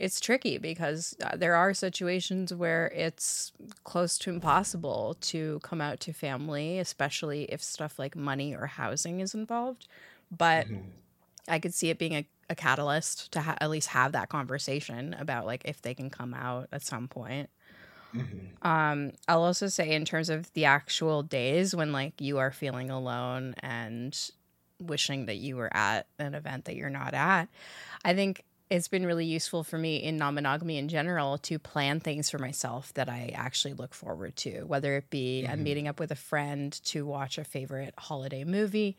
[0.00, 3.52] It's tricky because uh, there are situations where it's
[3.84, 9.20] close to impossible to come out to family, especially if stuff like money or housing
[9.20, 9.86] is involved.
[10.36, 10.88] But mm-hmm.
[11.46, 15.14] I could see it being a, a catalyst to ha- at least have that conversation
[15.14, 17.48] about like if they can come out at some point.
[18.14, 18.66] Mm-hmm.
[18.66, 22.90] Um, I'll also say in terms of the actual days when like you are feeling
[22.90, 24.18] alone and
[24.80, 27.48] wishing that you were at an event that you're not at.
[28.04, 32.00] I think it's been really useful for me in non monogamy in general to plan
[32.00, 35.52] things for myself that I actually look forward to, whether it be mm-hmm.
[35.52, 38.96] I'm meeting up with a friend to watch a favorite holiday movie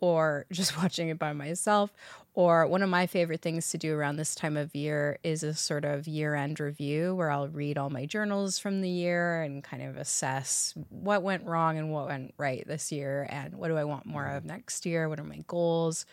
[0.00, 1.92] or just watching it by myself.
[2.34, 5.54] Or one of my favorite things to do around this time of year is a
[5.54, 9.62] sort of year end review where I'll read all my journals from the year and
[9.62, 13.76] kind of assess what went wrong and what went right this year and what do
[13.76, 14.48] I want more of mm-hmm.
[14.48, 15.08] next year?
[15.08, 16.04] What are my goals,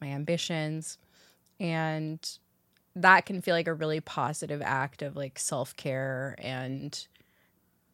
[0.00, 0.96] my ambitions?
[1.60, 2.38] And
[2.96, 7.06] that can feel like a really positive act of like self care and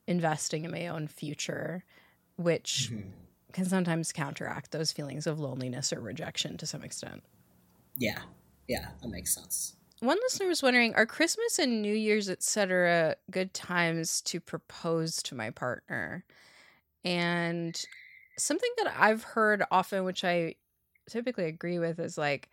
[0.07, 1.85] investing in my own future,
[2.37, 2.91] which.
[2.91, 3.11] Mm-hmm
[3.57, 7.25] can sometimes counteract those feelings of loneliness or rejection to some extent.
[7.97, 8.19] Yeah.
[8.69, 9.77] Yeah, that makes sense.
[10.01, 15.35] One listener was wondering, are Christmas and New Year's, etc., good times to propose to
[15.35, 16.23] my partner?
[17.03, 17.81] And
[18.37, 20.57] something that I've heard often, which I
[21.09, 22.51] typically agree with, is like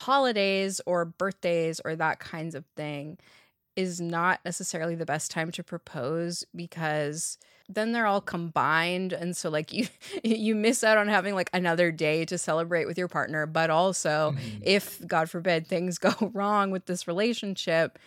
[0.00, 3.18] holidays or birthdays or that kinds of thing
[3.76, 7.38] is not necessarily the best time to propose because
[7.68, 9.86] then they're all combined and so like you
[10.22, 14.34] you miss out on having like another day to celebrate with your partner but also
[14.34, 14.58] mm-hmm.
[14.62, 17.98] if god forbid things go wrong with this relationship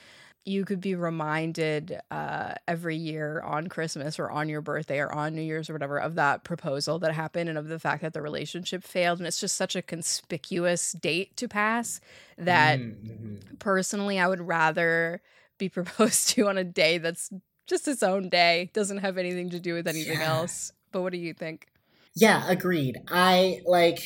[0.50, 5.36] you could be reminded uh, every year on Christmas or on your birthday or on
[5.36, 8.22] New Year's or whatever of that proposal that happened and of the fact that the
[8.22, 9.20] relationship failed.
[9.20, 12.02] And it's just such a conspicuous date to pass
[12.38, 13.36] that mm-hmm.
[13.60, 15.22] personally, I would rather
[15.60, 17.30] be proposed to on a day that's
[17.68, 18.72] just its own day.
[18.74, 20.34] Doesn't have anything to do with anything yeah.
[20.34, 20.72] else.
[20.91, 21.68] But what do you think?
[22.16, 22.97] Yeah, agreed.
[23.08, 24.02] I like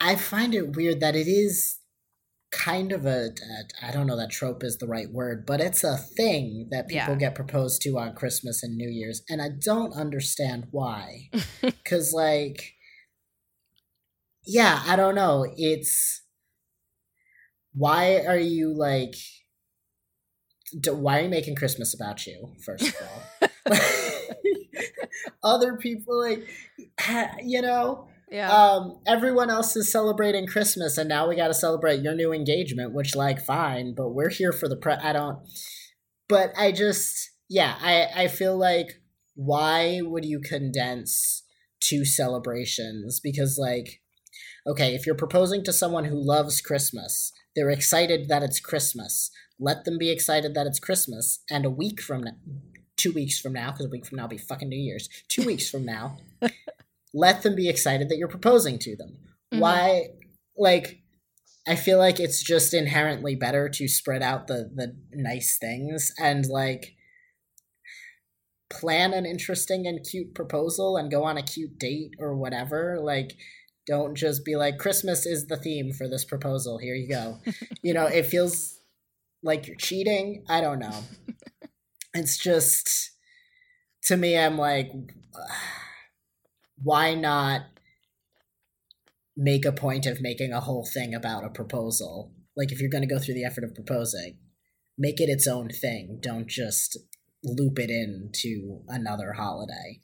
[0.00, 1.78] I find it weird that it is
[2.52, 3.30] kind of a
[3.82, 7.14] I don't know that trope is the right word, but it's a thing that people
[7.14, 7.18] yeah.
[7.18, 11.30] get proposed to on Christmas and New Year's and I don't understand why.
[11.84, 12.74] Cuz like
[14.44, 15.46] yeah, I don't know.
[15.56, 16.22] It's
[17.72, 19.14] why are you like
[20.86, 22.54] why are you making Christmas about you?
[22.64, 23.48] First of all,
[25.44, 26.48] other people like
[27.42, 28.08] you know.
[28.32, 28.50] Yeah.
[28.50, 32.94] Um, everyone else is celebrating Christmas, and now we got to celebrate your new engagement,
[32.94, 34.94] which, like, fine, but we're here for the pre.
[34.94, 35.40] I don't.
[36.30, 39.02] But I just, yeah, I I feel like
[39.34, 41.42] why would you condense
[41.78, 43.20] two celebrations?
[43.20, 44.00] Because, like,
[44.66, 49.30] okay, if you're proposing to someone who loves Christmas, they're excited that it's Christmas.
[49.60, 51.40] Let them be excited that it's Christmas.
[51.50, 52.32] And a week from now,
[52.96, 55.44] two weeks from now, because a week from now will be fucking New Year's, two
[55.44, 56.16] weeks from now,
[57.14, 59.18] let them be excited that you're proposing to them.
[59.52, 59.60] Mm-hmm.
[59.60, 60.08] Why,
[60.56, 61.02] like,
[61.66, 66.44] I feel like it's just inherently better to spread out the the nice things and
[66.46, 66.96] like
[68.68, 72.98] plan an interesting and cute proposal and go on a cute date or whatever.
[73.00, 73.36] Like
[73.86, 76.78] don't just be like Christmas is the theme for this proposal.
[76.78, 77.38] Here you go.
[77.82, 78.80] you know, it feels
[79.42, 80.44] like you're cheating.
[80.48, 81.04] I don't know.
[82.14, 83.10] it's just
[84.04, 84.90] to me I'm like
[86.82, 87.62] why not
[89.36, 92.32] make a point of making a whole thing about a proposal?
[92.56, 94.38] Like if you're going to go through the effort of proposing,
[94.98, 96.18] make it its own thing.
[96.20, 96.98] Don't just
[97.44, 100.00] loop it into another holiday.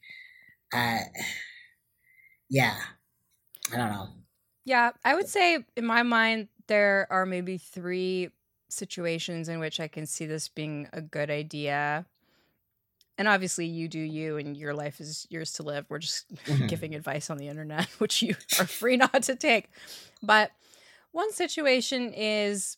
[0.73, 1.01] Uh
[2.51, 2.77] yeah,
[3.73, 4.09] I don't know.
[4.65, 8.31] Yeah, I would say in my mind there are maybe three
[8.69, 12.07] situations in which I can see this being a good idea.
[13.19, 15.87] And obviously, you do you, and your life is yours to live.
[15.89, 16.67] We're just mm-hmm.
[16.67, 19.71] giving advice on the internet, which you are free not to take.
[20.23, 20.53] But
[21.13, 22.77] one situation is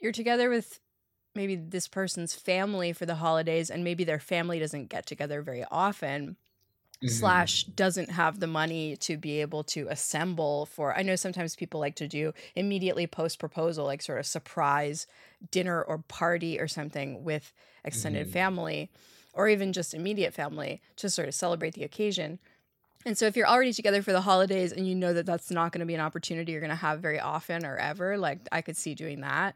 [0.00, 0.80] you're together with
[1.34, 5.64] maybe this person's family for the holidays, and maybe their family doesn't get together very
[5.70, 6.36] often
[7.02, 7.08] mm-hmm.
[7.08, 11.80] slash doesn't have the money to be able to assemble for i know sometimes people
[11.80, 15.06] like to do immediately post proposal like sort of surprise
[15.50, 17.52] dinner or party or something with
[17.84, 18.32] extended mm-hmm.
[18.32, 18.90] family
[19.38, 22.40] or even just immediate family to sort of celebrate the occasion.
[23.06, 25.70] And so if you're already together for the holidays and you know that that's not
[25.72, 28.60] going to be an opportunity you're going to have very often or ever like i
[28.60, 29.54] could see doing that.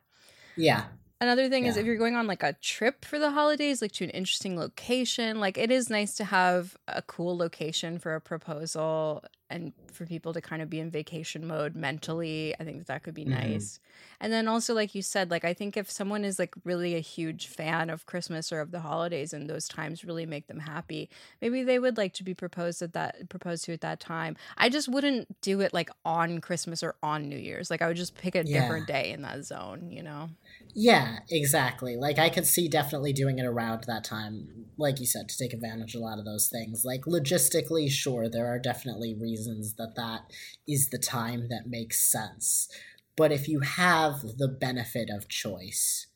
[0.57, 0.85] Yeah.
[1.21, 1.71] Another thing yeah.
[1.71, 4.57] is if you're going on like a trip for the holidays, like to an interesting
[4.57, 10.07] location, like it is nice to have a cool location for a proposal and for
[10.07, 12.55] people to kind of be in vacation mode mentally.
[12.59, 13.53] I think that, that could be mm-hmm.
[13.53, 13.79] nice.
[14.21, 17.01] And then also, like you said, like I think if someone is like really a
[17.01, 21.11] huge fan of Christmas or of the holidays and those times really make them happy,
[21.41, 24.37] maybe they would like to be proposed at that proposed to at that time.
[24.57, 27.71] I just wouldn't do it like on Christmas or on New Year's.
[27.71, 28.61] Like I would just pick a yeah.
[28.61, 30.31] different day in that zone, you know?
[30.75, 31.97] Yeah, exactly.
[31.97, 35.53] Like I could see definitely doing it around that time, like you said, to take
[35.53, 36.85] advantage of a lot of those things.
[36.85, 40.23] Like logistically, sure, there are definitely reasons reasons that that
[40.69, 42.69] is the time that makes sense.
[43.17, 46.07] But if you have the benefit of choice,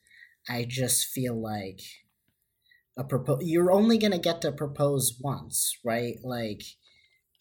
[0.48, 1.80] I just feel like
[2.98, 6.16] a propo- you're only going to get to propose once, right?
[6.22, 6.62] Like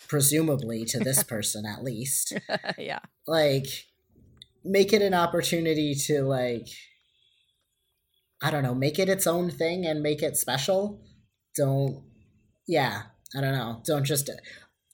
[0.07, 2.33] presumably to this person at least.
[2.77, 2.99] yeah.
[3.27, 3.67] Like
[4.63, 6.67] make it an opportunity to like
[8.41, 11.01] I don't know, make it its own thing and make it special.
[11.55, 12.03] Don't
[12.67, 13.03] yeah,
[13.35, 13.81] I don't know.
[13.85, 14.29] Don't just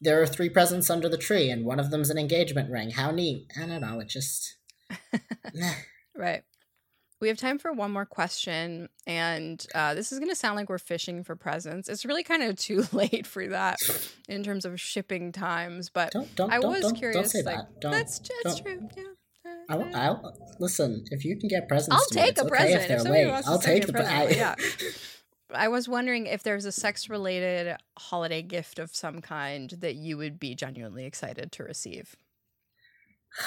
[0.02, 2.91] there are three presents under the tree and one of them's an engagement ring.
[2.91, 3.47] How neat.
[3.56, 4.56] I don't know, it just
[6.16, 6.43] right.
[7.20, 10.70] We have time for one more question, and uh, this is going to sound like
[10.70, 11.88] we're fishing for presents.
[11.88, 13.78] It's really kind of too late for that
[14.28, 17.16] in terms of shipping times, but don't, don't, I was don't, curious.
[17.16, 17.80] Don't say like, that.
[17.80, 18.64] Don't, that's don't.
[18.64, 18.89] true.
[18.97, 19.04] Yeah.
[19.70, 21.04] I'll, I'll listen.
[21.12, 23.04] If you can get presents, I'll me, take it's a okay present if they're if
[23.04, 23.32] somebody late.
[23.32, 23.93] wants to I'll me take a the.
[23.93, 24.16] present.
[24.16, 24.56] I, yeah.
[25.54, 30.18] I was wondering if there's a sex related holiday gift of some kind that you
[30.18, 32.16] would be genuinely excited to receive.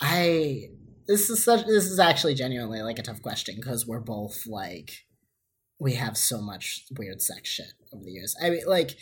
[0.00, 0.70] I
[1.06, 4.90] this is such this is actually genuinely like a tough question because we're both like
[5.78, 8.34] we have so much weird sex shit over the years.
[8.42, 8.96] I mean like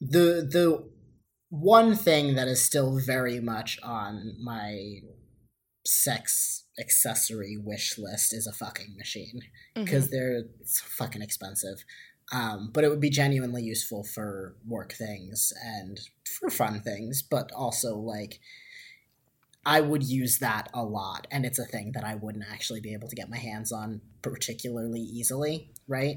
[0.00, 0.90] the the
[1.48, 5.00] one thing that is still very much on my
[5.84, 9.40] sex accessory wish list is a fucking machine
[9.74, 10.12] because Mm-hmm.
[10.12, 11.84] they're it's fucking expensive.
[12.32, 16.00] Um, but it would be genuinely useful for work things and
[16.38, 18.40] for fun things, but also like
[19.64, 22.94] I would use that a lot, and it's a thing that I wouldn't actually be
[22.94, 26.16] able to get my hands on particularly easily, right?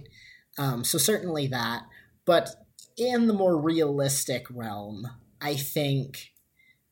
[0.57, 1.83] Um, so certainly that,
[2.25, 2.49] but
[2.97, 5.05] in the more realistic realm,
[5.41, 6.31] I think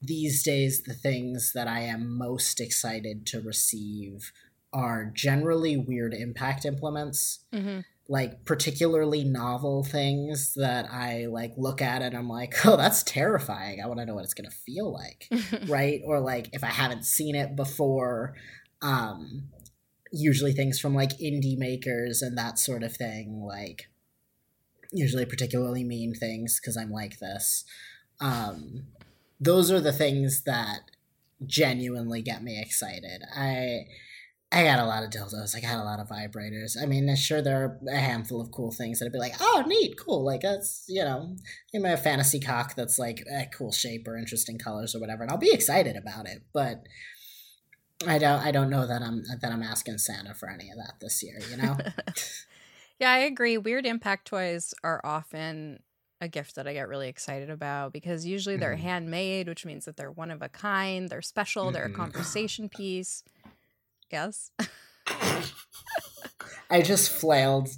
[0.04, 4.32] these days the things that I am most excited to receive
[4.74, 7.82] are generally weird impact implements Mm-hmm.
[8.10, 13.82] like particularly novel things that I like look at and I'm like, oh, that's terrifying.
[13.82, 15.30] I want to know what it's gonna feel like,
[15.68, 16.02] right?
[16.06, 18.36] Or like if I haven't seen it before,
[18.82, 19.44] um,
[20.12, 23.90] usually things from like indie makers and that sort of thing, like
[24.92, 27.64] usually particularly mean things because I'm like this.
[28.20, 28.88] Um,
[29.44, 30.82] those are the things that
[31.46, 33.24] genuinely get me excited.
[33.36, 33.86] I
[34.52, 35.56] I got a lot of dildos.
[35.56, 36.78] I got a lot of vibrators.
[36.80, 39.96] I mean, sure, there are a handful of cool things that'd be like, oh, neat,
[39.98, 40.24] cool.
[40.24, 41.36] Like that's you know,
[41.74, 45.24] you may have fantasy cock that's like a cool shape or interesting colors or whatever,
[45.24, 46.44] and I'll be excited about it.
[46.54, 46.84] But
[48.08, 50.96] I don't, I don't know that I'm that I'm asking Santa for any of that
[51.02, 51.40] this year.
[51.50, 51.78] You know?
[53.00, 53.58] yeah, I agree.
[53.58, 55.80] Weird impact toys are often
[56.24, 58.80] a gift that I get really excited about because usually they're Mhm.
[58.80, 63.24] handmade, which means that they're one of a kind, they're special, they're a conversation piece.
[64.12, 64.52] Yes.
[66.70, 67.70] I just flailed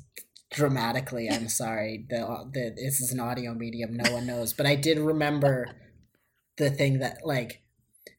[0.51, 1.29] dramatically.
[1.29, 2.05] I'm sorry.
[2.09, 3.93] The, the this is an audio medium.
[3.95, 5.67] No one knows, but I did remember
[6.57, 7.61] the thing that like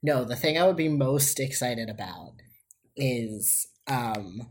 [0.03, 2.33] no, the thing I would be most excited about
[2.97, 4.49] is um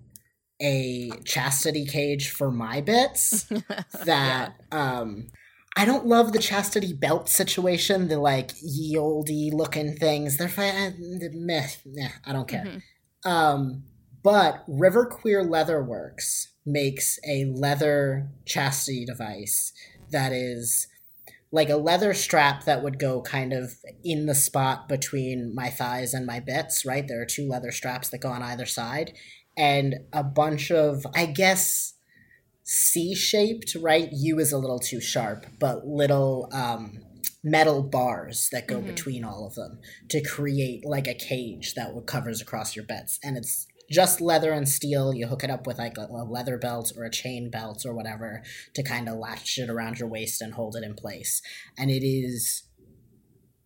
[0.62, 3.46] a chastity cage for my bits
[4.06, 5.28] that um
[5.76, 8.08] I don't love the chastity belt situation.
[8.08, 10.38] The like ye olde looking things.
[10.38, 10.96] They're fine.
[11.34, 12.82] Meh, nah, I don't care.
[13.26, 13.30] Mhm.
[13.30, 13.84] Um,
[14.24, 19.72] but River Queer Leatherworks makes a leather chastity device
[20.12, 20.88] that is
[21.52, 26.14] like a leather strap that would go kind of in the spot between my thighs
[26.14, 27.08] and my bits, right?
[27.08, 29.14] There are two leather straps that go on either side,
[29.58, 31.94] and a bunch of, I guess,
[32.68, 34.10] C shaped, right?
[34.12, 37.00] U is a little too sharp, but little um,
[37.44, 38.88] metal bars that go Mhm.
[38.88, 43.20] between all of them to create like a cage that covers across your beds.
[43.24, 45.14] And it's just leather and steel.
[45.14, 47.94] You hook it up with like a, a leather belt or a chain belt or
[47.94, 48.42] whatever
[48.74, 51.44] to kind of latch it around your waist and hold it in place.
[51.78, 52.64] And it is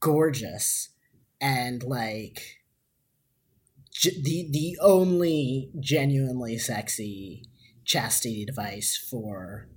[0.02, 0.90] gorgeous
[1.40, 2.58] and like
[3.92, 7.44] g- the the only genuinely sexy
[7.90, 9.68] chastity device for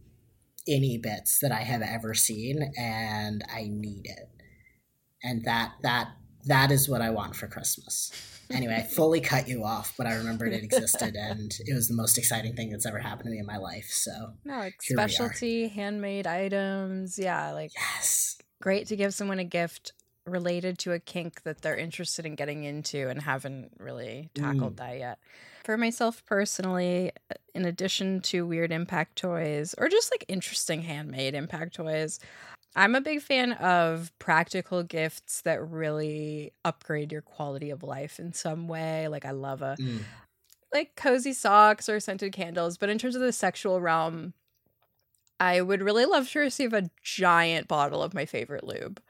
[0.68, 4.28] any bits that I have ever seen and I need it.
[5.24, 6.08] And that that
[6.44, 8.12] that is what I want for Christmas.
[8.50, 11.94] Anyway, I fully cut you off, but I remembered it existed and it was the
[11.94, 13.88] most exciting thing that's ever happened to me in my life.
[13.88, 15.08] So, No, like Here we are.
[15.08, 17.18] specialty handmade items.
[17.18, 18.36] Yeah, like yes.
[18.60, 19.92] great to give someone a gift
[20.26, 24.78] related to a kink that they're interested in getting into and haven't really tackled mm.
[24.78, 25.18] that yet.
[25.64, 27.12] For myself personally,
[27.54, 32.18] in addition to weird impact toys or just like interesting handmade impact toys,
[32.74, 38.32] I'm a big fan of practical gifts that really upgrade your quality of life in
[38.32, 39.08] some way.
[39.08, 40.06] Like I love a Mm.
[40.72, 44.34] like cozy socks or scented candles, but in terms of the sexual realm,
[45.40, 49.00] I would really love to receive a giant bottle of my favorite lube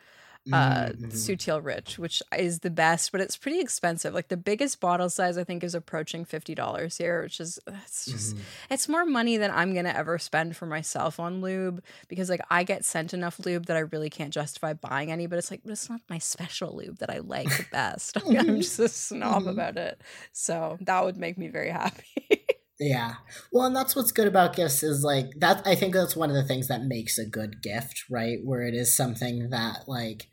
[0.51, 1.11] uh Mhm, mhm.
[1.11, 4.14] Sutil Rich, which is the best, but it's pretty expensive.
[4.14, 8.36] Like the biggest bottle size I think is approaching $50 here, which is it's just
[8.36, 8.47] Mhm.
[8.70, 12.40] it's more money than I'm going to ever spend for myself on lube because like
[12.51, 15.61] I get sent enough lube that I really can't justify buying any, but it's like
[15.64, 18.16] but it's not my special lube that I like the best.
[18.38, 19.47] I'm just a snob Mhm.
[19.47, 20.01] about it.
[20.32, 22.47] So, that would make me very happy.
[22.80, 23.14] Yeah.
[23.53, 26.34] Well, and that's what's good about gifts is like that I think that's one of
[26.36, 28.38] the things that makes a good gift, right?
[28.43, 30.28] Where it is something that like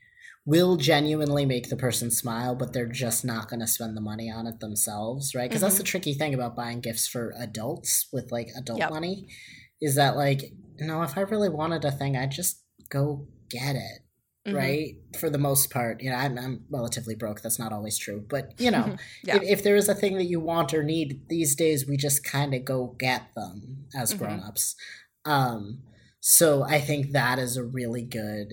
[0.50, 4.32] will genuinely make the person smile, but they're just not going to spend the money
[4.32, 5.48] on it themselves, right?
[5.48, 8.90] Because that's the tricky thing about buying gifts for adults with like adult Yep.
[8.90, 9.28] money
[9.80, 10.42] is that like,
[10.80, 14.02] no, if I really wanted a thing, I'd just go get it,
[14.48, 14.54] Mhm.
[14.56, 14.96] right?
[15.20, 17.42] For the most part, you know, I'm, I'm relatively broke.
[17.42, 19.36] That's not always true, but you know, Yeah.
[19.38, 22.24] if, if there is a thing that you want or need these days, we just
[22.24, 24.18] kind of go get them as Mhm.
[24.18, 24.76] grown-ups.
[25.26, 25.84] Um,
[26.22, 28.52] so I think that is a really good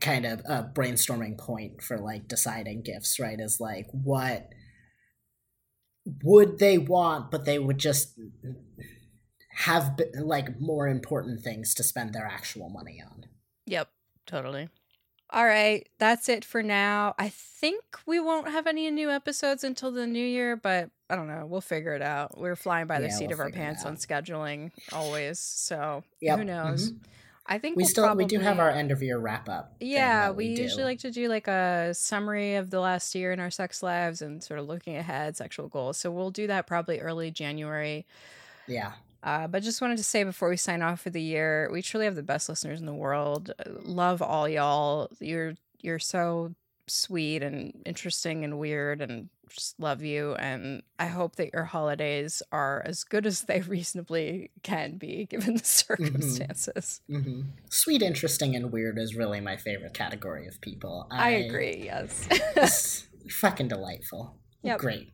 [0.00, 3.38] kind of a brainstorming point for like deciding gifts, right?
[3.38, 4.48] Is like what
[6.24, 8.18] would they want, but they would just
[9.52, 13.24] have like more important things to spend their actual money on.
[13.66, 13.90] Yep,
[14.26, 14.68] totally.
[15.32, 17.14] All right, that's it for now.
[17.16, 21.28] I think we won't have any new episodes until the new year, but I don't
[21.28, 21.46] know.
[21.46, 22.36] We'll figure it out.
[22.36, 25.38] We're flying by the Yeah, seat we'll of our pants on scheduling always.
[25.38, 26.90] So Yep, who knows?
[26.90, 26.96] Mm-hmm.
[27.50, 29.74] I think We we'll still we do have our end of year wrap up.
[29.80, 33.40] Yeah, that we, usually like to do like a summary of the last year in
[33.40, 35.96] our sex lives and sort of looking ahead, sexual goals.
[35.96, 38.06] So we'll do that probably early January.
[38.66, 38.92] yeah.
[39.22, 42.06] Uh, but just wanted to say before we sign off for the year, we truly
[42.06, 43.52] have the best listeners in the world.
[43.82, 45.10] Love all y'all.
[45.18, 46.54] You're you're so
[46.90, 50.34] sweet and interesting and weird, and just love you.
[50.34, 55.56] And I hope that your holidays are as good as they reasonably can be, given
[55.56, 57.00] the circumstances.
[57.08, 61.06] hmm Sweet, interesting, and weird is really my favorite category of people.
[61.10, 61.82] I, agree.
[61.84, 63.06] Yes.
[63.30, 64.36] Fucking delightful.
[64.62, 64.78] Yep.
[64.80, 65.12] Great.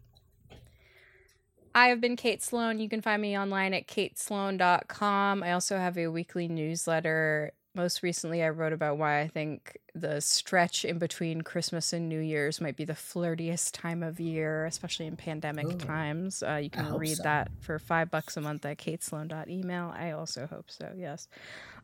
[1.74, 2.78] I have been Kate Sloan.
[2.78, 5.42] You can find me online at katesloan.com.
[5.42, 7.52] I also have a weekly newsletter.
[7.76, 12.20] Most recently, I wrote about why I think the stretch in between Christmas and New
[12.20, 15.76] Year's might be the flirtiest time of year, especially in pandemic Ooh.
[15.76, 16.42] times.
[16.42, 17.24] Uh, you can read so.
[17.24, 19.92] that for five bucks a month at katesloan.email.
[19.94, 21.28] I also hope so, yes.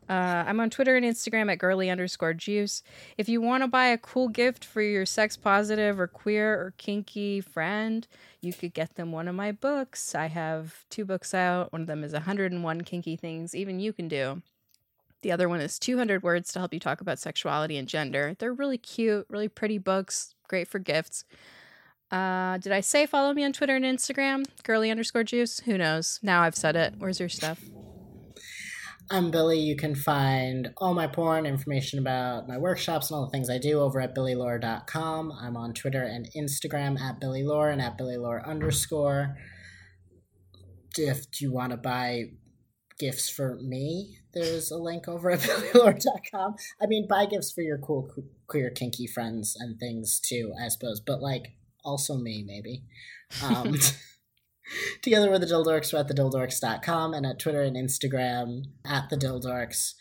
[0.09, 2.81] Uh, I'm on Twitter and Instagram at girly underscore juice.
[3.19, 6.73] If you want to buy a cool gift for your sex positive or queer or
[6.77, 8.07] kinky friend,
[8.41, 10.15] you could get them one of my books.
[10.15, 11.71] I have two books out.
[11.71, 14.41] One of them is 101 kinky things even you can do.
[15.23, 18.35] The other one is 200 words to help you talk about sexuality and gender.
[18.37, 21.23] They're really cute, really pretty books, great for gifts.
[22.11, 24.45] Uh, did I say follow me on Twitter and Instagram?
[24.63, 25.61] Girly underscore juice?
[25.61, 26.19] Who knows?
[26.21, 26.95] Now I've said it.
[26.97, 27.61] Where's your stuff?
[29.09, 29.59] I'm Billy.
[29.59, 33.59] You can find all my porn, information about my workshops, and all the things I
[33.59, 35.31] do over at billylore.com.
[35.31, 39.37] I'm on Twitter and Instagram at billylore and at billylore underscore.
[40.97, 42.25] If you want to buy
[42.97, 46.55] gifts for me, there's a link over at billylore.com.
[46.81, 48.09] I mean, buy gifts for your cool,
[48.47, 50.99] queer, kinky friends and things too, I suppose.
[50.99, 52.83] But, like, also me, maybe.
[53.43, 53.75] Um,
[55.01, 59.93] together with the Dildorks, we're at thedildorks.com and at Twitter and Instagram at the Dildorks.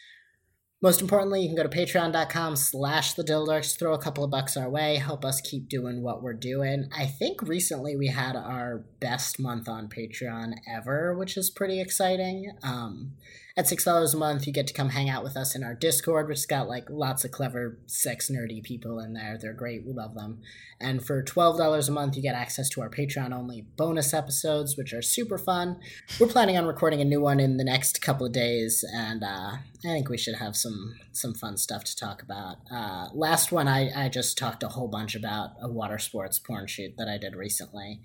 [0.82, 4.56] Most importantly, you can go to patreon.com slash the Dildorks, throw a couple of bucks
[4.56, 6.88] our way, help us keep doing what we're doing.
[6.92, 12.50] I think recently we had our best month on Patreon ever, which is pretty exciting.
[12.64, 13.12] Um,
[13.56, 16.28] at $6 a month, you get to come hang out with us in our Discord,
[16.28, 19.38] which has got like lots of clever, sex nerdy people in there.
[19.40, 19.84] They're great.
[19.86, 20.40] We love them.
[20.80, 24.92] And for $12 a month, you get access to our Patreon only bonus episodes, which
[24.92, 25.78] are super fun.
[26.18, 29.52] We're planning on recording a new one in the next couple of days, and uh,
[29.56, 32.56] I think we should have some some fun stuff to talk about.
[32.70, 36.66] Uh, last one, I, I just talked a whole bunch about a water sports porn
[36.66, 38.00] shoot that I did recently,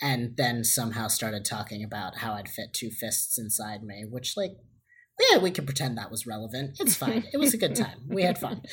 [0.00, 4.56] and then somehow started talking about how I'd fit two fists inside me, which, like,
[5.30, 6.78] yeah, we can pretend that was relevant.
[6.80, 7.24] It's fine.
[7.32, 8.00] It was a good time.
[8.08, 8.62] We had fun.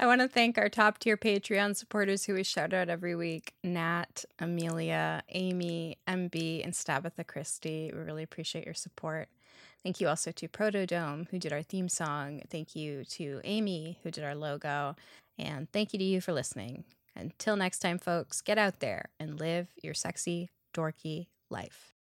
[0.00, 3.54] I want to thank our top tier Patreon supporters who we shout out every week
[3.64, 7.90] Nat, Amelia, Amy, MB, and Stabatha Christie.
[7.92, 9.28] We really appreciate your support.
[9.82, 12.42] Thank you also to Protodome, who did our theme song.
[12.48, 14.94] Thank you to Amy, who did our logo.
[15.36, 16.84] And thank you to you for listening.
[17.16, 21.97] Until next time, folks, get out there and live your sexy, dorky life.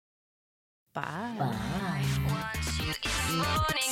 [0.94, 1.34] Bye.
[1.38, 2.04] Bye.
[2.28, 3.90] want you in the morning.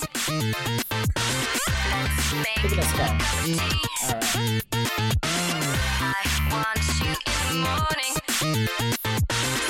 [1.90, 3.04] Let's make Look at us go.
[3.44, 3.58] tea.
[4.04, 4.62] All right.
[6.00, 6.22] I
[6.52, 8.14] want you in the morning.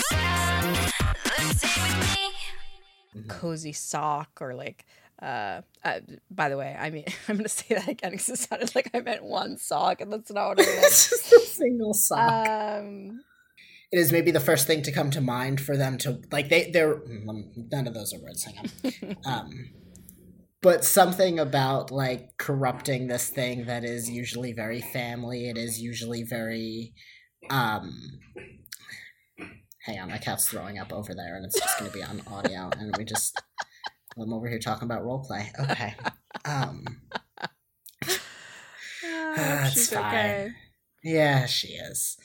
[0.02, 1.98] Spend the day with
[3.14, 3.24] me.
[3.28, 4.84] Cozy sock or like
[5.22, 6.00] uh, uh
[6.32, 9.00] by the way i mean i'm gonna say that again because it sounded like i
[9.00, 12.48] meant one sock and that's not what i meant it's just a single sock.
[12.48, 13.20] um
[13.92, 16.70] it is maybe the first thing to come to mind for them to like they
[16.70, 19.16] they're mm, none of those are words hang on.
[19.24, 19.70] Um
[20.62, 26.22] but something about like corrupting this thing that is usually very family it is usually
[26.22, 26.94] very
[27.50, 27.92] um
[29.84, 32.22] hang on my cat's throwing up over there and it's just going to be on
[32.28, 33.42] audio and we just
[34.18, 35.94] i'm over here talking about role play okay.
[36.44, 36.84] Um
[39.04, 40.04] I hope That's she's fine.
[40.04, 40.50] okay.
[41.02, 42.16] Yeah she is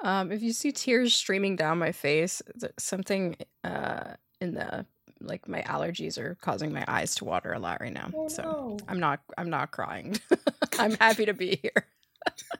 [0.00, 2.40] um if you see tears streaming down my face
[2.78, 4.86] something uh in the
[5.20, 8.42] like my allergies are causing my eyes to water a lot right now Oh, so
[8.42, 8.76] no.
[8.88, 10.16] i'm not i'm not crying
[10.78, 11.86] i'm happy to be here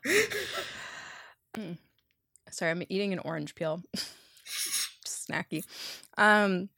[1.57, 1.79] Mm.
[2.51, 3.83] Sorry, I'm eating an orange peel.
[5.07, 5.65] Snacky.
[6.17, 6.69] Um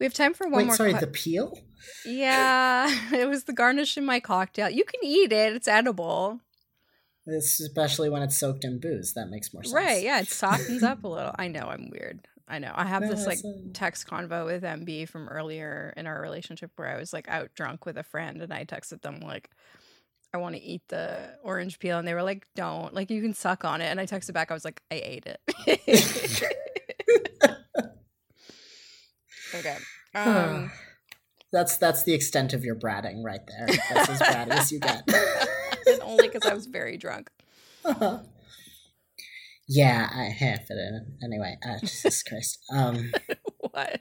[0.00, 1.52] we have time for one wait more sorry que- the peel
[2.06, 4.70] Yeah, it was the garnish in my cocktail.
[4.70, 5.52] You can eat it.
[5.54, 6.40] It's edible.
[7.28, 10.02] Especially when it's soaked in booze that makes more sense Right.
[10.02, 11.34] Yeah, it softens up a little.
[11.38, 12.26] I know I'm weird.
[12.48, 12.72] I know.
[12.74, 16.70] I have No, this like a- text convo with MB from earlier in our relationship
[16.76, 19.50] where I was like out drunk with a friend and I texted them like
[20.32, 23.34] I want to eat the orange peel and they were like don't like you can
[23.34, 25.40] suck on it and I texted back I was like I ate it.
[29.54, 29.76] okay.
[30.14, 30.70] Um
[31.52, 33.66] that's that's the extent of your bratting right there.
[33.94, 35.02] That's as bratty as you get.
[35.88, 37.30] and only cuz I was very drunk.
[39.68, 41.02] yeah, I have it.
[41.22, 42.58] Anyway, uh, Jesus Christ.
[42.72, 43.12] Um,
[43.58, 44.00] what?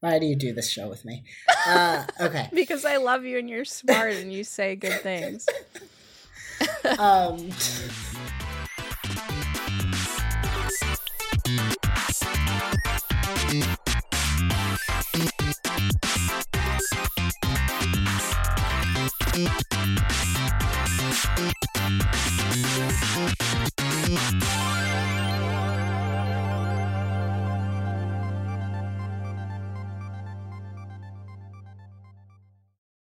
[0.00, 1.24] why do you do this show with me?
[1.66, 2.48] Uh, okay.
[2.52, 5.46] Because I love you and you're smart and you say good things.
[6.98, 7.50] Um,